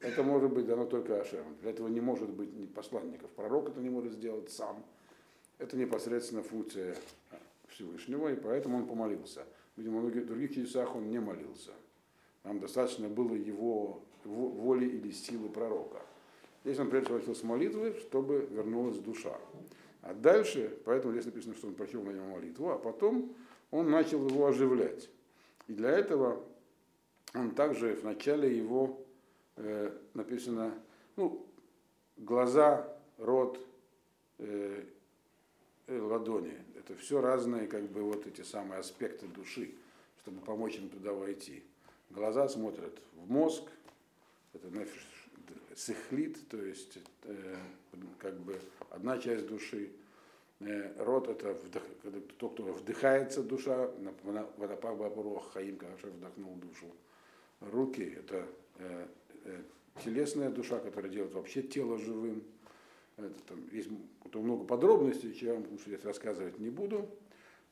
[0.00, 1.56] это может быть дано только Ашемом.
[1.60, 3.30] Для этого не может быть ни посланников.
[3.30, 4.84] Пророк это не может сделать сам.
[5.58, 6.96] Это непосредственно функция
[7.68, 9.44] Всевышнего, и поэтому он помолился.
[9.76, 11.70] Видимо, в других чудесах он не молился.
[12.44, 16.00] Нам достаточно было его воли или силы пророка.
[16.64, 19.36] Здесь он прежде всего с молитвы, чтобы вернулась душа.
[20.02, 23.34] А дальше, поэтому здесь написано, что он прочел на него молитву, а потом
[23.70, 25.08] он начал его оживлять.
[25.68, 26.44] И для этого
[27.34, 29.04] он также в начале его
[29.56, 30.74] э, написано,
[31.16, 31.46] ну,
[32.16, 33.58] глаза, рот,
[34.38, 34.84] э,
[35.86, 36.54] э, ладони.
[36.76, 39.74] Это все разные, как бы, вот эти самые аспекты души,
[40.22, 41.62] чтобы помочь им туда войти.
[42.14, 43.64] Глаза смотрят в мозг,
[44.52, 44.68] это
[45.74, 47.56] сихлит, то есть э,
[48.18, 48.58] как бы
[48.90, 49.90] одна часть души.
[50.60, 51.82] Э, рот это вдох,
[52.36, 53.90] то, кто вдыхается душа,
[54.58, 54.98] водопад
[55.52, 56.86] Хаим, когда вдохнул душу
[57.60, 58.46] руки, это
[58.78, 59.06] э,
[59.44, 59.62] э,
[60.04, 62.42] телесная душа, которая делает вообще тело живым.
[63.16, 63.88] Это, там, есть
[64.34, 67.08] много подробностей, я вам здесь рассказывать не буду.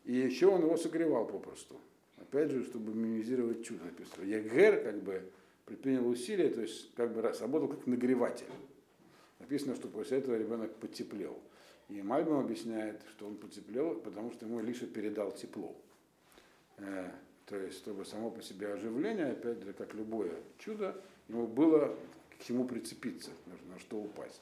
[0.05, 1.79] И еще он его согревал попросту.
[2.20, 4.24] Опять же, чтобы минимизировать чудо написано.
[4.24, 5.22] Егер как бы
[5.64, 8.46] предпринял усилия, то есть как бы работал как нагреватель.
[9.38, 11.40] Написано, что после этого ребенок потеплел.
[11.88, 15.74] И Мальбом объясняет, что он потеплел, потому что ему Лиша передал тепло.
[16.76, 17.11] Э,
[17.46, 21.96] то есть, чтобы само по себе оживление, опять же, как любое чудо, ему было
[22.30, 23.30] к чему прицепиться,
[23.68, 24.40] на что упасть.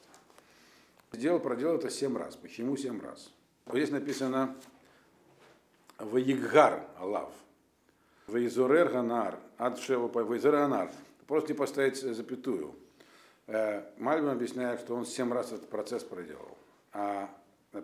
[1.11, 2.35] Сделал, проделал это семь раз.
[2.35, 3.33] Почему семь раз?
[3.65, 4.55] Вот здесь написано
[5.97, 7.33] Ваиггар Алав.
[8.29, 9.39] Ваизорер Ганар.
[9.57, 10.91] Ваизорер Ганар.
[11.27, 12.75] Просто не поставить запятую.
[13.47, 16.57] Э, Мальбин объясняет, что он семь раз этот процесс проделал.
[16.93, 17.29] А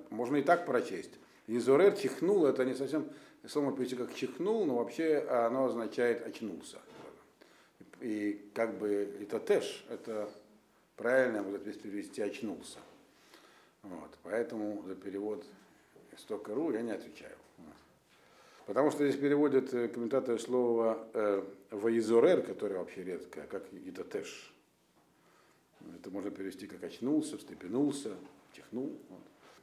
[0.10, 1.12] можно и так прочесть.
[1.48, 3.08] Изорер чихнул, это не совсем
[3.48, 6.80] слово перевести как чихнул, но вообще оно означает очнулся.
[8.02, 10.30] И как бы это теж, это
[10.96, 12.80] правильно вот здесь перевести очнулся.
[13.84, 15.46] Вот, поэтому за перевод
[16.16, 17.36] истока.ру я не отвечаю.
[18.66, 24.54] Потому что здесь переводят э, комментаторы слова э, которое вообще редкое, как это теж.
[26.00, 28.16] Это можно перевести как очнулся, встрепенулся,
[28.54, 28.98] чихнул.
[29.10, 29.22] Вот.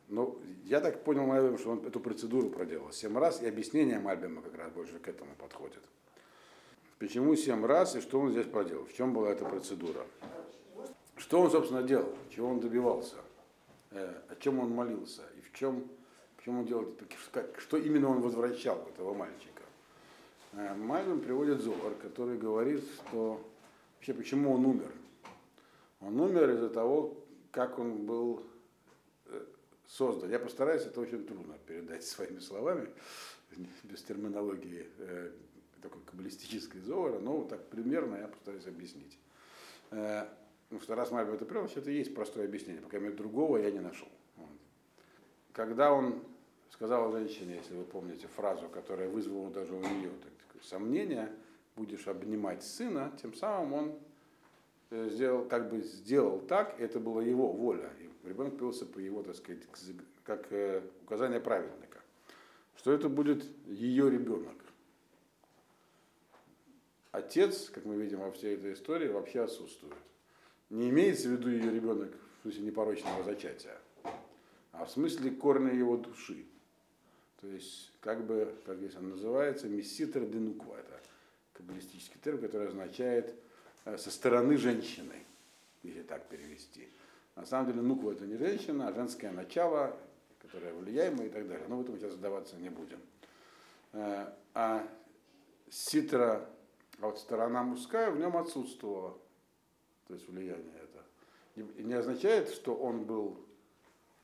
[0.09, 4.43] Но я так понял, Мальбим, что он эту процедуру проделал семь раз, и объяснение Мальбима
[4.43, 5.83] как раз больше к этому подходит.
[6.99, 8.85] Почему семь раз и что он здесь проделал?
[8.85, 10.07] В чем была эта процедура?
[11.17, 12.15] Что он, собственно, делал?
[12.31, 13.17] Чего он добивался?
[13.91, 15.23] Э, о чем он молился?
[15.39, 15.89] И в чем,
[16.45, 16.95] делал?
[17.33, 19.63] Как, что именно он возвращал этого мальчика?
[20.53, 23.41] Э, Мальбим приводит Зовар, который говорит, что
[23.97, 24.93] вообще почему он умер.
[26.01, 27.17] Он умер из-за того,
[27.53, 28.43] как он был
[29.27, 29.45] э,
[29.87, 30.31] создан.
[30.31, 32.89] Я постараюсь, это очень трудно передать своими словами,
[33.85, 35.31] без терминологии э,
[35.81, 39.19] такой каббалистической зовара, но вот так примерно я постараюсь объяснить.
[39.91, 40.27] Э,
[40.71, 43.81] ну, что раз Мальбим это привел, это есть простое объяснение, пока мне другого я не
[43.81, 44.09] нашел.
[45.53, 46.25] Когда он
[46.73, 51.31] сказал женщине, если вы помните фразу, которая вызвала даже у нее так, сомнение,
[51.77, 53.99] будешь обнимать сына, тем самым он
[54.93, 57.91] Э, сделал, как бы сделал так, это была его воля.
[57.99, 59.63] И ребенок пился по его, так сказать,
[60.23, 61.99] как э, указание праведника.
[62.77, 64.57] Что это будет ее ребенок.
[67.11, 69.95] Отец, как мы видим во всей этой истории, вообще отсутствует.
[70.69, 73.79] Не имеется в виду ее ребенок в смысле непорочного зачатия,
[74.73, 76.45] а в смысле корня его души.
[77.43, 80.77] То есть, как бы, как здесь он называется, месситер денуква.
[80.77, 81.01] Это
[81.53, 83.35] каббалистический термин, который означает
[83.85, 85.15] Э, со стороны женщины,
[85.83, 86.89] если так перевести.
[87.35, 89.97] На самом деле нуква это не женщина, а женское начало,
[90.41, 91.67] которое влияемое и так далее.
[91.69, 93.01] Но в этом сейчас задаваться не будем.
[93.93, 94.87] Э, а
[95.71, 96.49] ситра,
[97.01, 99.19] а вот сторона мужская в нем отсутствовала.
[100.07, 101.03] То есть влияние это.
[101.83, 103.45] Не означает, что он был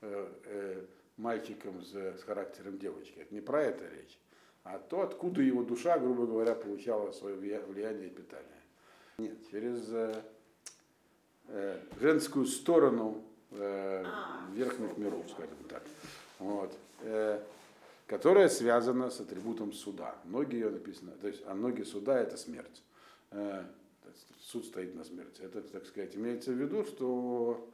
[0.02, 0.86] э, э,
[1.18, 3.18] мальчиком с, с характером девочки.
[3.18, 4.18] Это не про это речь.
[4.64, 8.62] А то, откуда его душа, грубо говоря, получала свое влияние и питание.
[9.18, 10.22] Нет, через э,
[11.48, 14.04] э, женскую сторону э,
[14.52, 15.82] верхних миров, скажем так.
[16.38, 16.72] Вот.
[17.02, 17.40] Э,
[18.06, 20.16] которая связана с атрибутом суда.
[20.24, 22.82] Ноги ее написано, то есть, а ноги суда это смерть.
[23.30, 23.64] Э,
[24.40, 25.42] суд стоит на смерти.
[25.42, 27.68] Это, так сказать, имеется в виду, что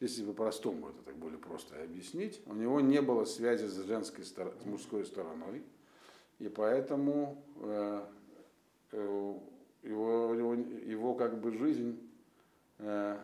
[0.00, 4.34] если по-простому это так более просто объяснить, у него не было связи с женской с
[4.64, 5.62] мужской стороной,
[6.38, 8.02] и поэтому э,
[8.92, 9.34] э,
[9.82, 12.00] его, его, его как бы жизнь
[12.78, 13.18] э,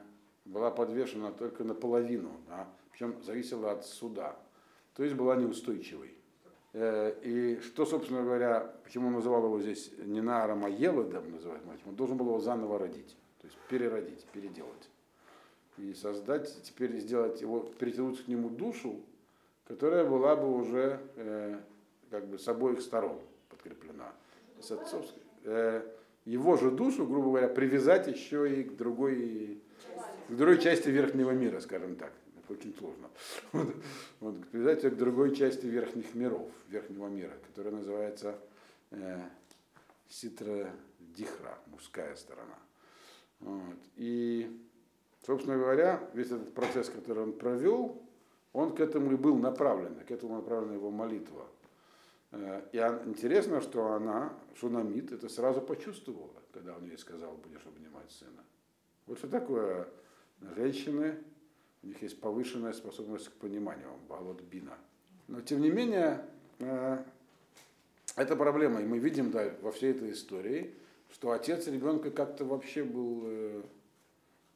[0.45, 4.37] была подвешена только наполовину, да, причем зависела от суда,
[4.95, 6.12] то есть была неустойчивой.
[6.75, 11.93] И что, собственно говоря, почему он называл его здесь не Нааром, а Елодом называть мальчиком,
[11.93, 14.91] он должен был его заново родить, то есть переродить, переделать.
[15.79, 19.01] И создать, теперь сделать его, перетянуть к нему душу,
[19.67, 21.59] которая была бы уже э,
[22.11, 24.12] как бы с обоих сторон подкреплена.
[24.61, 25.23] С отцовской.
[25.45, 25.83] Э,
[26.25, 29.61] его же душу, грубо говоря, привязать еще и к другой,
[30.29, 32.12] к другой части верхнего мира, скажем так.
[32.49, 33.11] Очень сложно.
[33.53, 33.75] Вот,
[34.21, 38.39] вот, привязать ее к другой части верхних миров, верхнего мира, которая называется
[38.91, 39.21] э,
[40.09, 42.59] Ситра Дихра, мужская сторона.
[43.41, 43.77] Вот.
[43.97, 44.51] И,
[45.27, 48.01] собственно говоря, весь этот процесс, который он провел,
[48.53, 51.47] он к этому и был направлен, к этому направлена его молитва.
[52.31, 58.11] Э, и интересно, что она, Шунамит, это сразу почувствовала, когда он ей сказал, будешь обнимать
[58.11, 58.45] сына.
[59.07, 59.89] Вот что такое
[60.55, 61.17] женщины,
[61.83, 64.79] у них есть повышенная способность к пониманию, балот бина.
[65.27, 66.25] Но тем не менее,
[66.61, 67.03] э,
[68.15, 68.81] это проблема.
[68.81, 70.73] И мы видим да, во всей этой истории,
[71.11, 73.62] что отец ребенка как-то вообще был э,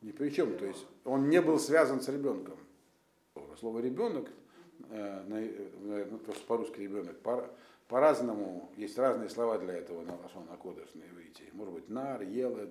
[0.03, 0.57] Ни при чем.
[0.57, 2.57] То есть он не был связан с ребенком.
[3.59, 4.29] Слово ребенок,
[4.89, 7.51] э, на, ну, просто по-русски ребенок, по,
[7.89, 11.45] по-разному, есть разные слова для этого на Лашона Кодыш на иврите.
[11.53, 12.71] Может быть, нар, елет,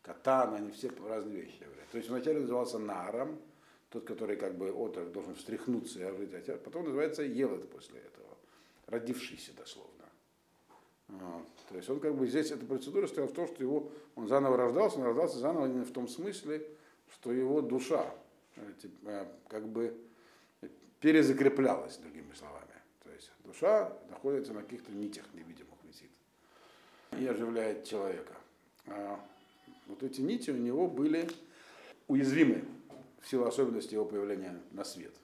[0.00, 1.88] катан, они все разные вещи говорят.
[1.90, 3.38] То есть вначале назывался наром,
[3.90, 8.38] тот, который как бы отрок должен встряхнуться и ожить, а потом называется елет после этого,
[8.86, 9.91] родившийся дословно.
[11.12, 11.46] Вот.
[11.68, 14.56] То есть он как бы здесь эта процедура стояла в том, что его, он заново
[14.56, 16.66] рождался, он рождался заново именно в том смысле,
[17.12, 18.14] что его душа
[18.56, 18.72] э,
[19.04, 19.94] э, как бы
[21.00, 22.72] перезакреплялась, другими словами.
[23.04, 26.10] То есть душа находится на каких-то нитях невидимых висит
[27.18, 28.34] и оживляет человека.
[28.86, 29.20] А
[29.86, 31.28] вот эти нити у него были
[32.08, 32.64] уязвимы
[33.20, 35.14] в силу особенностей его появления на свет.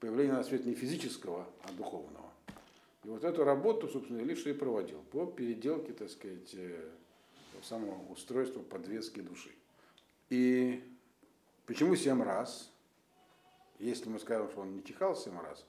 [0.00, 2.17] Появление на свет не физического, а духовного.
[3.04, 6.90] И вот эту работу, собственно, Илиша и проводил по переделке, так сказать, э,
[7.62, 9.50] самого устройства подвески души.
[10.30, 10.82] И
[11.66, 12.70] почему семь раз?
[13.78, 15.64] Если мы скажем, что он не чихал семь раз,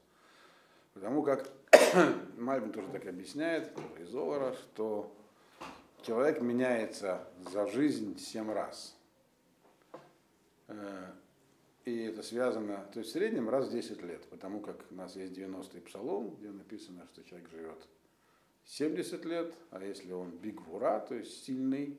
[0.93, 1.49] потому как
[2.37, 5.15] Мальбин тоже так объясняет, из Золора, что
[6.01, 8.95] человек меняется за жизнь семь раз.
[11.89, 15.15] И это связано, то есть в среднем раз в 10 лет, потому как у нас
[15.15, 17.79] есть 90-й псалом, где написано, что человек живет
[18.65, 21.97] 70 лет, а если он бигвура, то есть сильный,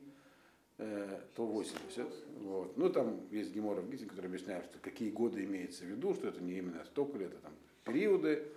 [0.77, 2.07] э, то 80.
[2.39, 2.77] Вот.
[2.77, 6.29] Ну, там есть Гемора в Гите, который объясняет, что какие годы имеется в виду, что
[6.29, 8.47] это не именно столько лет, а там периоды,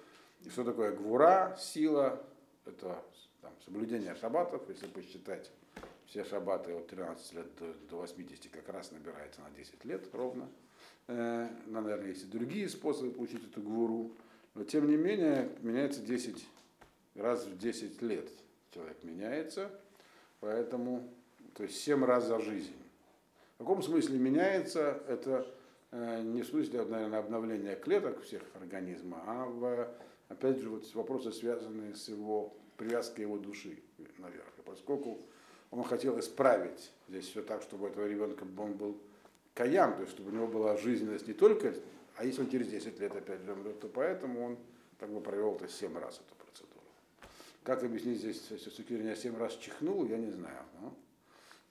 [0.45, 2.25] и что такое гвура, сила,
[2.65, 3.03] это
[3.43, 5.51] там, соблюдение шаббатов, если посчитать
[6.07, 10.49] все шаббаты от 13 лет до, до 80 как раз набирается на 10 лет ровно.
[11.07, 14.13] Э, ну, наверное, есть и другие способы получить эту гуру,
[14.55, 16.47] но тем не менее меняется 10
[17.17, 18.31] раз в 10 лет
[18.71, 19.71] человек меняется,
[20.41, 21.09] поэтому,
[21.55, 22.75] то есть 7 раз за жизнь.
[23.57, 25.47] В каком смысле меняется, это
[25.91, 29.89] э, не в смысле, наверное, обновления клеток всех организма, а в,
[30.29, 33.79] опять же вот вопросы, связанные с его привязкой его души
[34.19, 34.53] наверх.
[34.59, 35.19] И поскольку
[35.71, 38.99] он хотел исправить здесь все так, чтобы у этого ребенка он был
[39.55, 41.75] каям, то есть чтобы у него была жизненность не только,
[42.17, 44.59] а если он через 10 лет опять же умрет, то поэтому он
[44.99, 46.81] как бы провел это 7 раз эту процедуру.
[47.63, 50.63] Как объяснить здесь, если Сукирин 7 раз чихнул, я не знаю.
[50.81, 50.95] Но,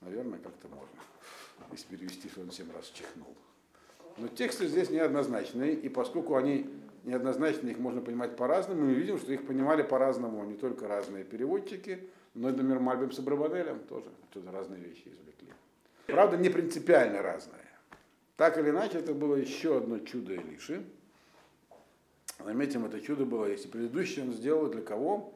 [0.02, 1.00] наверное, как-то можно,
[1.72, 3.36] если перевести, что он 7 раз чихнул.
[4.18, 6.70] Но тексты здесь неоднозначные, и поскольку они
[7.04, 12.10] неоднозначные, их можно понимать по-разному, мы видим, что их понимали по-разному не только разные переводчики,
[12.34, 15.50] но и, например, Мальбим с Абрабанелем тоже что-то разные вещи извлекли.
[16.08, 17.73] Правда, не принципиально разные.
[18.44, 20.84] Так или иначе, это было еще одно чудо Илиши.
[22.44, 25.34] Заметим, это чудо было, если предыдущее он сделал для кого?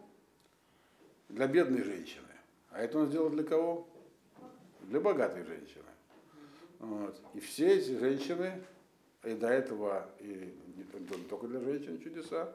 [1.29, 2.27] Для бедной женщины.
[2.69, 3.87] А это он сделал для кого?
[4.81, 5.85] Для богатой женщины.
[6.79, 7.17] Вот.
[7.33, 8.61] И все эти женщины,
[9.23, 12.51] и до этого, и не только для женщин чудеса,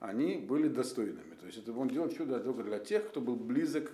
[0.00, 1.36] они были достойными.
[1.40, 3.92] То есть это он делал чудо только для тех, кто был близок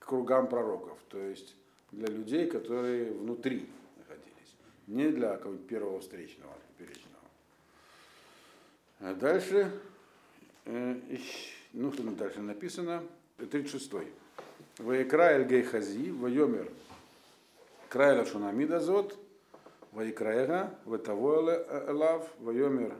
[0.00, 1.54] к кругам пророков, то есть
[1.92, 3.68] для людей, которые внутри
[4.86, 7.16] не для какого-нибудь первого встречного, перечного.
[9.00, 9.70] А дальше,
[10.64, 11.18] э,
[11.72, 13.04] ну что там дальше написано,
[13.38, 14.06] 36-й.
[14.78, 16.70] Ваекра эль гейхази, вайомер
[17.88, 19.18] крайла шунамида зот,
[19.92, 22.94] ваекраега, ватавоэле элав, вайомер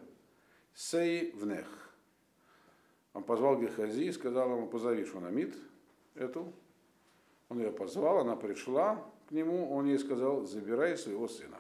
[0.74, 1.66] сей внех.
[3.14, 5.56] Он позвал Гехази и сказал ему, позови Шунамид
[6.14, 6.52] эту.
[7.48, 11.58] Он ее позвал, она пришла к нему, он ей сказал, забирай своего сына.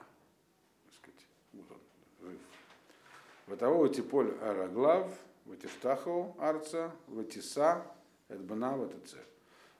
[3.46, 7.86] Ватаво Ватиполь Араглав, Ватиштаху Арца, Ватиса,
[8.28, 9.18] Эдбана, Ватице.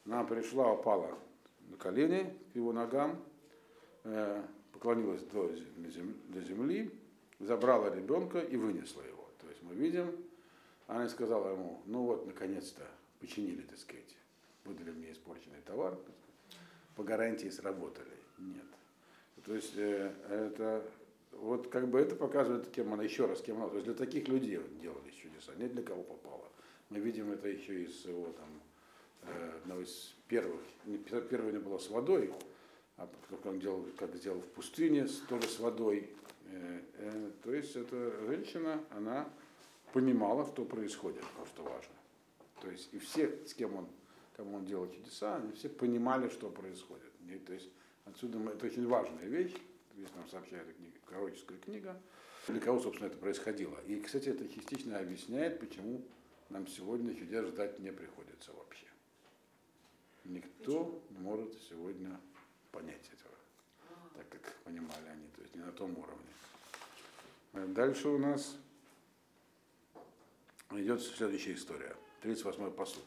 [0.05, 1.19] Она пришла, упала
[1.69, 3.21] на колени к его ногам,
[4.05, 5.51] э, поклонилась до
[6.43, 6.93] земли,
[7.41, 9.29] забрала ребенка и вынесла его.
[9.41, 10.17] То есть мы видим,
[10.87, 12.87] она сказала ему, ну вот, наконец-то
[13.19, 14.17] починили, так сказать,
[14.65, 15.99] выдали мне испорченный товар,
[16.95, 18.15] по гарантии сработали.
[18.39, 18.65] Нет.
[19.45, 20.85] То есть э, это
[21.41, 23.69] вот как бы это показывает, кем она еще раз, кем она.
[23.69, 26.49] То есть для таких людей делались чудеса, не для кого попало.
[26.91, 28.49] Мы видим это еще из его там,
[29.23, 32.33] э, одного из первых, не, первое не было с водой,
[32.97, 36.11] а как он делал, как сделал в пустыне, тоже с водой.
[36.51, 39.29] Э, э, то есть эта женщина, она
[39.93, 41.25] понимала, что происходит,
[41.55, 41.95] что важно.
[42.63, 43.87] То есть и все, с кем он,
[44.37, 47.13] кому он делал чудеса, они все понимали, что происходит.
[47.29, 47.69] И, то есть
[48.05, 49.55] отсюда это очень важная вещь
[49.97, 52.01] здесь нам сообщает книга, пророческая книга,
[52.49, 53.79] для кого, собственно, это происходило.
[53.87, 56.05] И, кстати, это частично объясняет, почему
[56.51, 58.87] нам сегодня чудес ждать не приходится вообще.
[60.25, 62.21] Никто не может сегодня
[62.71, 63.35] понять этого.
[64.17, 66.31] так как понимали они, то есть не на том уровне.
[67.55, 68.57] Э, Дальше у нас
[70.73, 71.97] идет следующая история.
[72.23, 73.05] 38-й посуд.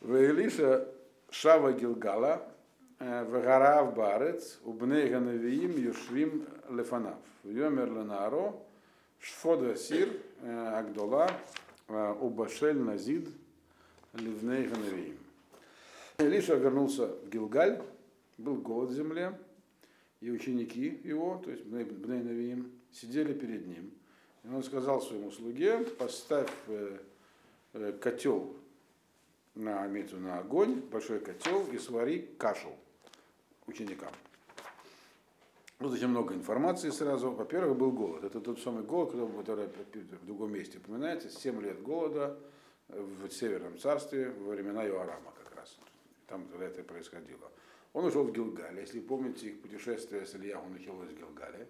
[0.00, 0.92] В Илиша
[1.30, 2.52] Шава Гилгала,
[3.00, 7.18] Вегарав Барец, Убней Ганавиим, Юшвим Лефанав.
[7.44, 8.60] Йомер Ленаро,
[9.20, 10.08] Шфод Васир,
[10.42, 11.30] Агдола,
[11.88, 13.28] Убашель Назид,
[14.14, 15.18] Ливней Ганавиим.
[16.18, 17.80] Илиша вернулся в Гилгаль,
[18.38, 19.38] был голод в земле,
[20.20, 23.92] и ученики его, то есть Бней Навиим, сидели перед ним.
[24.42, 26.98] И он сказал своему слуге, поставь э,
[27.74, 28.56] э, котел
[29.54, 32.70] на, на огонь, большой котел, и свари кашу
[33.68, 34.12] ученикам.
[35.78, 37.30] Вот очень много информации сразу.
[37.30, 38.24] Во-первых, был голод.
[38.24, 41.30] Это тот самый голод, который в другом месте упоминается.
[41.30, 42.36] 7 лет голода
[42.88, 45.78] в Северном царстве во времена Иоарама как раз.
[46.26, 47.50] Там тогда это происходило.
[47.92, 48.80] Он ушел в Гилгале.
[48.80, 51.68] Если помните, их путешествие с Ильяху началось в Гилгале.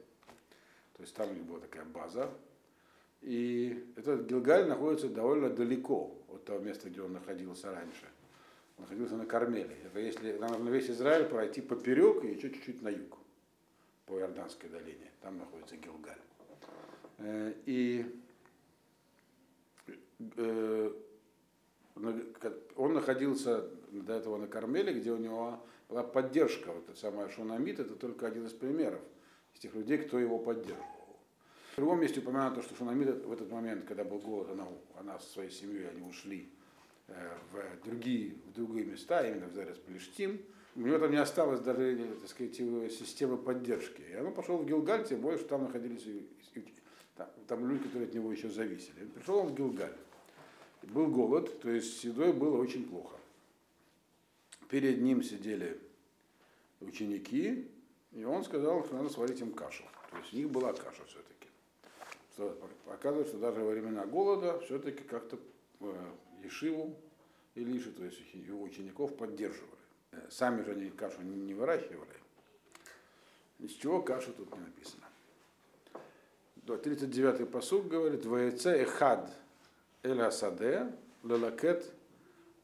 [0.95, 2.31] То есть там у них была такая база.
[3.21, 8.07] И этот Гилгаль находится довольно далеко от того места, где он находился раньше.
[8.79, 9.77] Находился на Кармеле.
[9.85, 13.19] Это если нам нужно весь Израиль пройти поперек и еще чуть-чуть на юг,
[14.07, 15.11] по Иорданской долине.
[15.21, 16.23] Там находится Гилгаль.
[17.67, 18.07] И
[22.77, 26.73] он находился до этого на Кармеле, где у него была поддержка.
[26.73, 29.01] Вот это самое Шунамид, это только один из примеров
[29.55, 30.85] из тех людей, кто его поддерживал.
[31.73, 34.67] В другом месте упомянуто, что Шунамид в этот момент, когда был голод, она,
[34.99, 36.53] она со своей семьей, они ушли
[37.09, 40.41] в другие, в другие места, именно в Зарес Палештим.
[40.77, 44.03] У него там не осталось даже, так сказать, системы поддержки.
[44.13, 46.05] И он пошел в Гилгаль, тем более, что там находились
[47.17, 49.05] там, там люди, которые от него еще зависели.
[49.07, 49.97] Пришел он в Гилгаль.
[50.83, 53.17] Был голод, то есть с едой было очень плохо.
[54.69, 55.81] Перед ним сидели
[56.81, 57.69] ученики,
[58.13, 59.83] и он сказал, что надо сварить им кашу.
[60.11, 61.49] То есть у них была каша все-таки.
[62.35, 65.39] Что показывает, что даже во времена голода все-таки как-то
[66.43, 66.97] Ешиву
[67.55, 69.73] и Лиши, то есть его учеников поддерживали.
[70.31, 72.09] Сами же они кашу не выращивали.
[73.59, 75.05] Из чего каша тут не написано.
[76.67, 79.33] 39-й посуг говорит, «Ваеце эхад
[80.03, 80.93] эль асаде
[81.25, 81.93] лелакет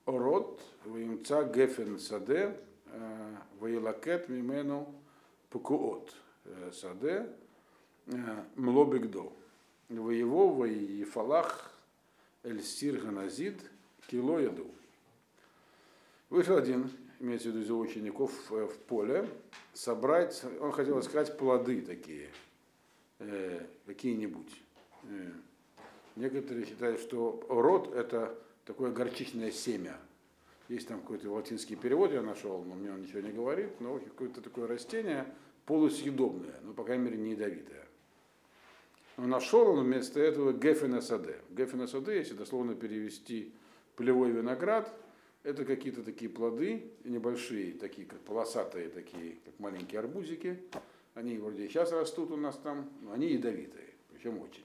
[0.04, 2.56] орот ваимца гефен саде
[3.58, 4.94] ваилакет мимену
[5.50, 6.14] пукуот
[6.72, 7.28] саде
[8.54, 9.32] млобигдо
[9.88, 11.73] воево воефалах
[12.44, 13.60] эль сир ганазид
[14.06, 14.70] кило яду».
[16.30, 16.90] Вышел один,
[17.20, 19.28] имеется в виду из его учеников, в поле,
[19.72, 22.28] собрать, он хотел искать плоды такие,
[23.18, 24.62] э, какие-нибудь.
[25.04, 25.30] Э,
[26.16, 29.98] некоторые считают, что род это такое горчичное семя.
[30.68, 34.40] Есть там какой-то латинский перевод, я нашел, но мне он ничего не говорит, но какое-то
[34.40, 35.26] такое растение
[35.66, 37.83] полусъедобное, но, по крайней мере, не ядовитое.
[39.16, 41.40] Но нашел он вместо этого гефена саде.
[41.50, 43.52] Гефена саде, если дословно перевести
[43.96, 44.92] полевой виноград,
[45.44, 50.58] это какие-то такие плоды, небольшие, такие как полосатые, такие как маленькие арбузики.
[51.14, 54.64] Они вроде сейчас растут у нас там, но они ядовитые, причем очень.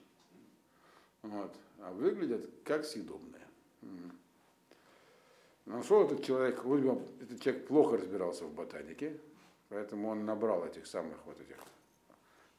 [1.21, 1.53] Вот.
[1.79, 3.45] А выглядят как съедобные.
[5.65, 6.63] Нашел этот человек,
[7.21, 9.15] этот человек плохо разбирался в ботанике,
[9.67, 11.57] поэтому он набрал этих самых вот этих.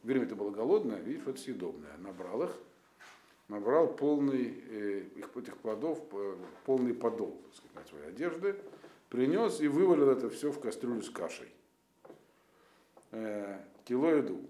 [0.03, 1.97] Время это было голодное, видишь, вот съедобное.
[1.99, 2.51] Набрал их,
[3.49, 6.03] набрал полный э, их, этих плодов,
[6.65, 8.57] полный подол так сказать, своей одежды,
[9.11, 11.49] принес и вывалил это все в кастрюлю с кашей.
[13.13, 14.41] Э, кило еду.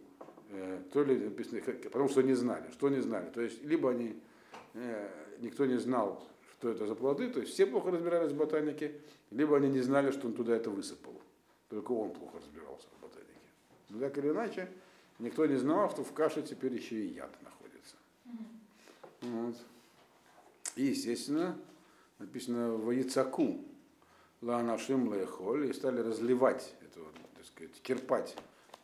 [0.50, 2.70] Э, то ли написано, потому что не знали.
[2.72, 3.30] Что не знали?
[3.30, 4.20] То есть, либо они,
[4.74, 9.00] э, никто не знал, что это за плоды, то есть все плохо разбирались в ботанике,
[9.30, 11.14] либо они не знали, что он туда это высыпал.
[11.68, 13.30] Только он плохо разбирался в ботанике.
[13.88, 14.68] Но так или иначе,
[15.20, 17.96] никто не знал, что в каше теперь еще и яд находится.
[19.22, 19.56] Вот.
[20.76, 21.58] И, естественно,
[22.18, 23.64] написано в Яцаку
[24.40, 27.00] Ланашим Лехоль, и стали разливать это,
[27.36, 28.36] так сказать, черпать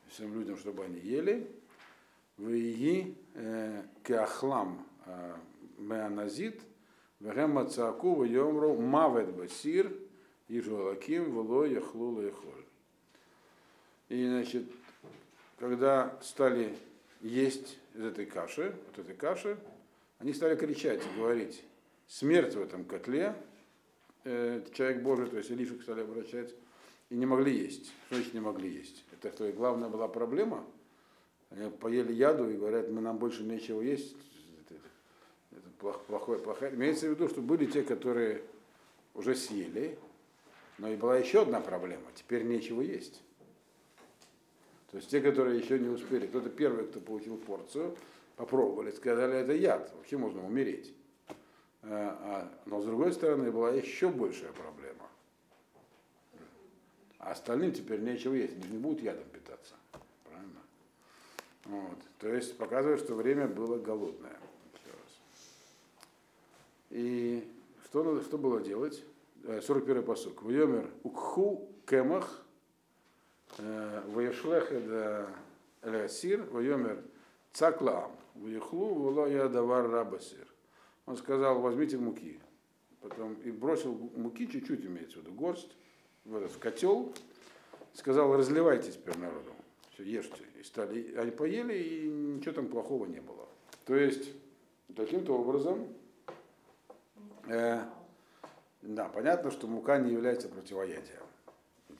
[0.08, 1.50] всем людям, чтобы они ели.
[2.36, 3.16] В Ии
[4.02, 4.86] Кеахлам
[5.78, 6.60] Меаназит,
[7.20, 9.90] Вегема Цаку, Вайомру, Мавет Басир,
[10.48, 12.64] Ижуалаким, Вело Яхлу Лехоль.
[14.10, 14.70] И, значит,
[15.58, 16.76] когда стали
[17.20, 19.58] есть из этой каши, вот этой каши,
[20.18, 21.62] они стали кричать и говорить,
[22.06, 23.34] смерть в этом котле,
[24.24, 26.54] э, человек Божий, то есть Илишек стали обращать,
[27.10, 27.92] и не могли есть.
[28.06, 29.04] Что значит не могли есть?
[29.12, 30.64] Это что, главная была проблема?
[31.50, 34.16] Они поели яду и говорят, мы нам больше нечего есть.
[34.60, 34.80] Это,
[35.52, 36.74] это плохое, плохое.
[36.74, 38.42] Имеется в виду, что были те, которые
[39.14, 39.98] уже съели,
[40.78, 42.04] но и была еще одна проблема.
[42.14, 43.22] Теперь нечего есть.
[44.96, 47.94] То есть те, которые еще не успели, кто-то первый, кто получил порцию,
[48.36, 50.94] попробовали, сказали, это яд, вообще можно умереть.
[51.82, 55.06] А, но с другой стороны была еще большая проблема.
[57.18, 59.74] А остальным теперь нечего есть, они не будут ядом питаться.
[60.24, 60.60] Правильно?
[61.66, 61.98] Вот.
[62.18, 64.38] То есть показывает, что время было голодное.
[66.88, 67.46] И
[67.84, 69.04] что, что было делать?
[69.42, 70.42] 41-й посук.
[70.42, 72.45] Вьомер укху кемах
[73.58, 75.28] ваешлех это
[75.82, 77.02] элеасир, вьомер
[77.52, 80.46] цаклаам, вьехлу вула ядавар рабасир.
[81.06, 82.40] Он сказал, возьмите муки.
[83.00, 85.76] Потом и бросил муки, чуть-чуть имеется в виду, горсть,
[86.24, 87.12] в этот в котел,
[87.94, 89.52] сказал, разливайте теперь народу.
[89.92, 90.42] Все, ешьте.
[90.58, 93.46] И стали, они поели, и ничего там плохого не было.
[93.84, 94.32] То есть,
[94.94, 95.86] таким-то образом,
[97.46, 97.80] э,
[98.82, 101.22] да, понятно, что мука не является противоядием.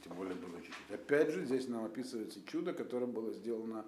[0.07, 0.95] Тем более было чуть-чуть.
[0.95, 3.85] Опять же, здесь нам описывается чудо, которое было сделано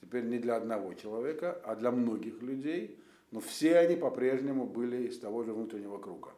[0.00, 2.98] теперь не для одного человека, а для многих людей.
[3.30, 6.30] Но все они по-прежнему были из того же внутреннего круга.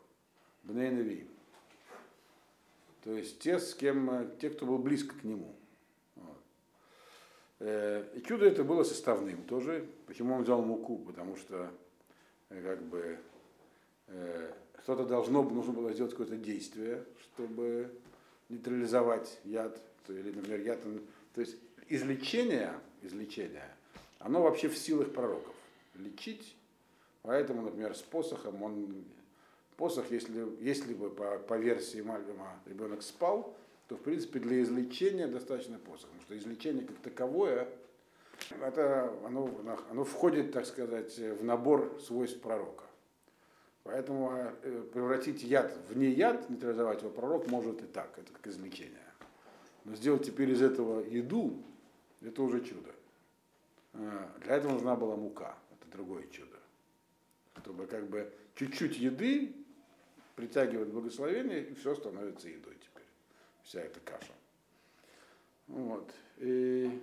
[0.63, 1.27] Бней
[3.05, 5.55] То есть те, с кем, э, те, кто был близко к нему.
[7.61, 9.87] Э, и чудо это было составным тоже.
[10.07, 10.99] Почему он взял муку?
[10.99, 11.71] Потому что
[12.49, 13.19] э, как бы
[14.83, 17.93] что-то должно, нужно было сделать какое-то действие, чтобы
[18.51, 20.81] нейтрализовать яд, или, например, яд,
[21.35, 21.57] то есть
[21.89, 23.69] излечение, излечение,
[24.19, 25.55] оно вообще в силах пророков.
[25.95, 26.57] Лечить,
[27.23, 29.05] поэтому, например, с посохом, он,
[29.77, 33.57] посох, если, если бы по, по версии Мальбима ребенок спал,
[33.89, 37.69] то, в принципе, для излечения достаточно посоха, потому что излечение как таковое,
[38.63, 39.51] это, оно,
[39.91, 42.85] оно входит, так сказать, в набор свойств пророка.
[43.85, 48.47] Поэтому э, превратить яд в не яд, нейтрализовать его пророк может и так, это как
[48.47, 48.99] излечение.
[49.85, 51.63] Но сделать теперь из этого еду,
[52.21, 52.91] это уже чудо.
[53.95, 56.59] А, для этого нужна была мука, это другое чудо.
[57.63, 59.55] Чтобы как бы чуть-чуть еды
[60.37, 63.07] притягивать благословение, и все становится едой теперь.
[63.63, 64.33] Вся эта каша.
[65.67, 66.11] Вот.
[66.39, 67.03] И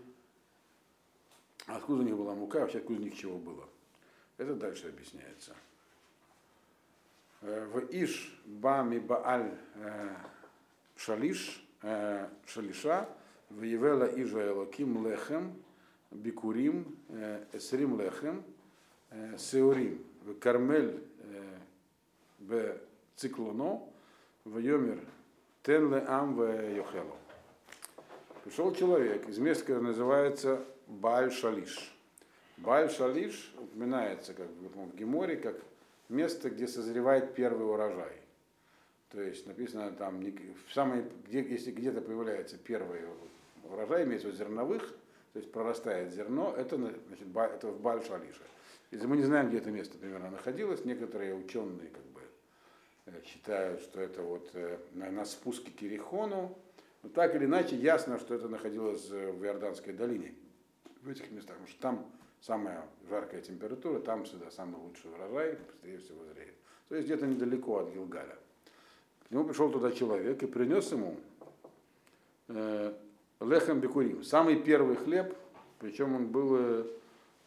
[1.65, 3.67] откуда у них была мука, вообще откуда у них чего было.
[4.37, 5.55] Это дальше объясняется.
[7.41, 10.09] Э, в Иш Бами Бааль э,
[10.95, 13.07] Шалиш, э, Шалиша,
[13.49, 15.53] в Евела Ижа Элоким Лехем,
[16.09, 16.97] Бикурим,
[17.53, 18.43] Эсрим Лехем,
[19.37, 21.03] Сеурим, в Кармель
[22.39, 22.77] в
[23.15, 23.81] Циклоно,
[24.45, 24.99] в Йомер
[25.63, 27.15] Тенле Ам в Йохело.
[28.43, 31.93] Пришел человек из места, которое называется Баль Шалиш.
[32.57, 35.55] Баль Шалиш упоминается как в Геморе, как
[36.09, 38.13] место, где созревает первый урожай.
[39.09, 43.01] То есть написано там, в самой, где, если где-то появляется первый
[43.63, 44.95] урожай, имеется в виду зерновых,
[45.33, 48.41] то есть прорастает зерно, это, значит, это в Баль-Шалише.
[48.91, 52.21] Если мы не знаем, где это место примерно находилось, некоторые ученые как бы,
[53.05, 56.57] э, считают, что это вот э, на, на спуске к Кирихону,
[57.03, 60.33] но так или иначе ясно, что это находилось э, в Иорданской долине,
[61.01, 65.97] в этих местах, потому что там самая жаркая температура, там всегда самый лучший урожай, быстрее
[65.97, 66.53] всего зреет.
[66.89, 68.37] То есть где-то недалеко от Гилгаля.
[69.27, 71.17] К нему пришел туда человек и принес ему
[72.47, 72.93] э,
[73.41, 75.35] лехем бекурим, самый первый хлеб,
[75.79, 76.85] причем он был э,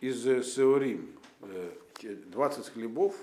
[0.01, 1.11] из Сеорим,
[1.43, 1.71] э,
[2.03, 3.17] 20 хлебов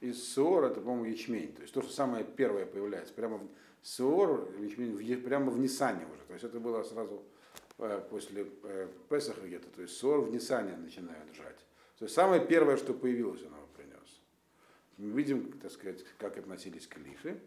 [0.00, 4.48] из Сеор, это, по-моему, ячмень, то есть то, что самое первое появляется, прямо в Сеор,
[4.60, 7.37] ячмень, прямо в Нисане уже, то есть это было сразу Э,
[7.78, 11.58] после э, Песаха где-то, то есть Сор в Нисане начинают жать.
[11.98, 14.20] То есть самое первое, что появилось, он его принес.
[14.96, 17.38] Мы видим, так сказать, как относились к Лифе.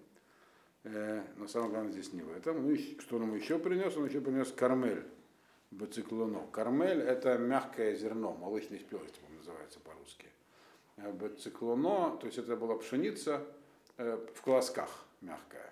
[0.84, 2.66] Э, но самое главное здесь не в этом.
[2.66, 3.96] Ну, что он ему еще принес?
[3.98, 5.04] Он еще принес кармель,
[5.70, 6.48] бациклоно.
[6.52, 10.28] Кармель это мягкое зерно, молочный спелость, по называется по-русски.
[10.96, 13.46] Бациклоно, то есть это была пшеница
[13.98, 15.72] в колосках мягкая.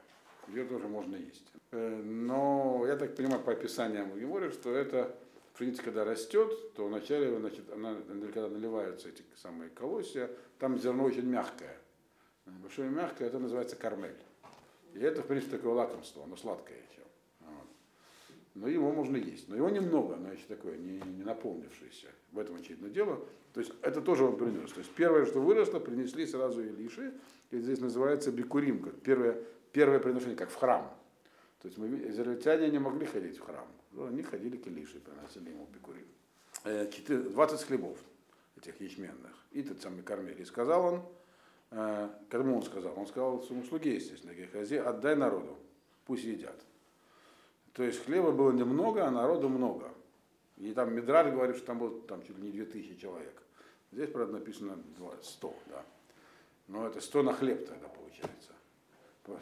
[0.49, 1.51] Ее тоже можно есть.
[1.71, 5.15] Э, но я так понимаю по описаниям в Геморе, что это
[5.53, 7.95] пшеница, когда растет, то вначале, значит, она,
[8.33, 11.77] когда наливаются эти самые колосья, там зерно очень мягкое.
[12.45, 14.15] Большое мягкое, это называется кармель.
[14.93, 17.01] И это, в принципе, такое лакомство, оно сладкое еще.
[17.41, 17.67] Вот.
[18.55, 19.47] Но его можно есть.
[19.49, 22.07] Но его немного, оно еще такое, не, не наполнившееся.
[22.31, 23.23] В этом очевидно дело.
[23.53, 24.71] То есть это тоже он принес.
[24.71, 27.13] То есть первое, что выросло, принесли сразу Илиши.
[27.51, 30.93] И здесь называется бикурим, как первое, первое приношение, как в храм.
[31.61, 33.67] То есть мы, израильтяне не могли ходить в храм.
[33.91, 36.07] Но они ходили к Илише, приносили ему бикурим.
[36.63, 37.97] 20 хлебов
[38.57, 39.31] этих ячменных.
[39.51, 40.41] И тот самый кормили.
[40.41, 41.03] И сказал он,
[41.71, 42.97] э, кому он сказал?
[42.97, 45.57] Он сказал своему слуге, естественно, Гехази, отдай народу,
[46.05, 46.59] пусть едят.
[47.73, 49.91] То есть хлеба было немного, а народу много.
[50.57, 53.41] И там Мидраж говорит, что там было там чуть ли не 2000 человек.
[53.91, 54.77] Здесь, правда, написано
[55.21, 55.85] 100, да.
[56.67, 58.51] Но это 100 на хлеб тогда получается.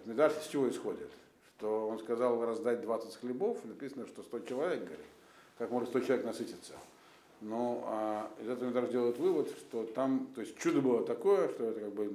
[0.05, 1.09] Медаш из чего исходит?
[1.57, 5.05] Что он сказал раздать 20 хлебов, написано, что 100 человек, говорит.
[5.57, 6.73] Как может 100 человек насытиться?
[7.41, 11.65] Но а, из этого Медаш делает вывод, что там, то есть чудо было такое, что
[11.65, 12.05] это как бы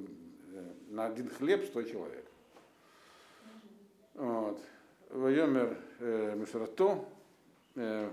[0.53, 2.25] э, на один хлеб 100 человек.
[4.15, 4.61] Вот.
[5.11, 6.37] Вайомер э,
[7.77, 8.11] э,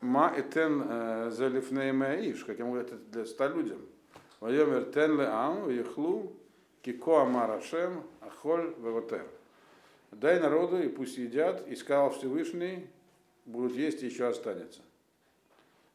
[0.00, 3.80] Ма этен э, залифней маиш, как ему это для ста людям.
[4.40, 6.32] Вайомер тен ле ам, ехлу,
[6.86, 9.26] кико амарашем, ахоль веготер.
[10.12, 12.86] Дай народу, и пусть едят, и сказал Всевышний,
[13.44, 14.80] будут есть и еще останется.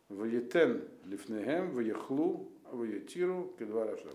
[0.10, 4.12] Ваетен лифнегем, ваехлу, ваетиру, кедварашем.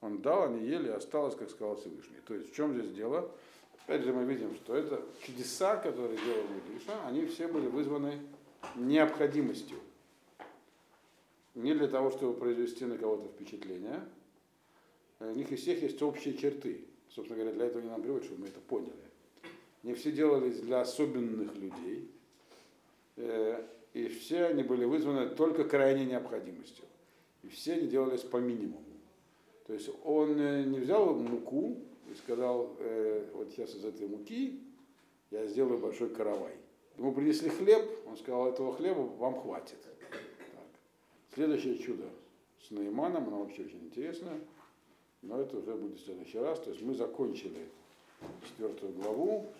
[0.00, 2.16] Он дал, они ели, осталось, как сказал Всевышний.
[2.26, 3.30] То есть в чем здесь дело?
[3.84, 6.44] Опять же мы видим, что это чудеса, которые делал
[6.78, 8.18] Иша, они все были вызваны
[8.76, 9.76] необходимостью.
[11.54, 14.00] Не для того, чтобы произвести на кого-то впечатление.
[15.20, 16.84] У них и всех есть общие черты.
[17.08, 18.92] Собственно говоря, для этого не нам приводит, чтобы мы это поняли.
[19.82, 22.10] Не все делались для особенных людей.
[23.16, 26.84] И все они были вызваны только крайней необходимостью.
[27.42, 28.82] И все они делались по минимуму.
[29.66, 30.36] То есть он
[30.70, 31.78] не взял муку
[32.10, 32.76] и сказал,
[33.34, 34.60] вот сейчас из этой муки
[35.30, 36.54] я сделаю большой каравай.
[36.98, 39.78] Ему принесли хлеб, он сказал, этого хлеба вам хватит.
[40.10, 40.20] Так.
[41.34, 42.04] Следующее чудо
[42.66, 44.38] с Наиманом, оно вообще очень интересное,
[45.28, 46.60] но это уже будет в следующий раз.
[46.60, 47.68] То есть мы закончили
[48.46, 49.46] четвертую главу,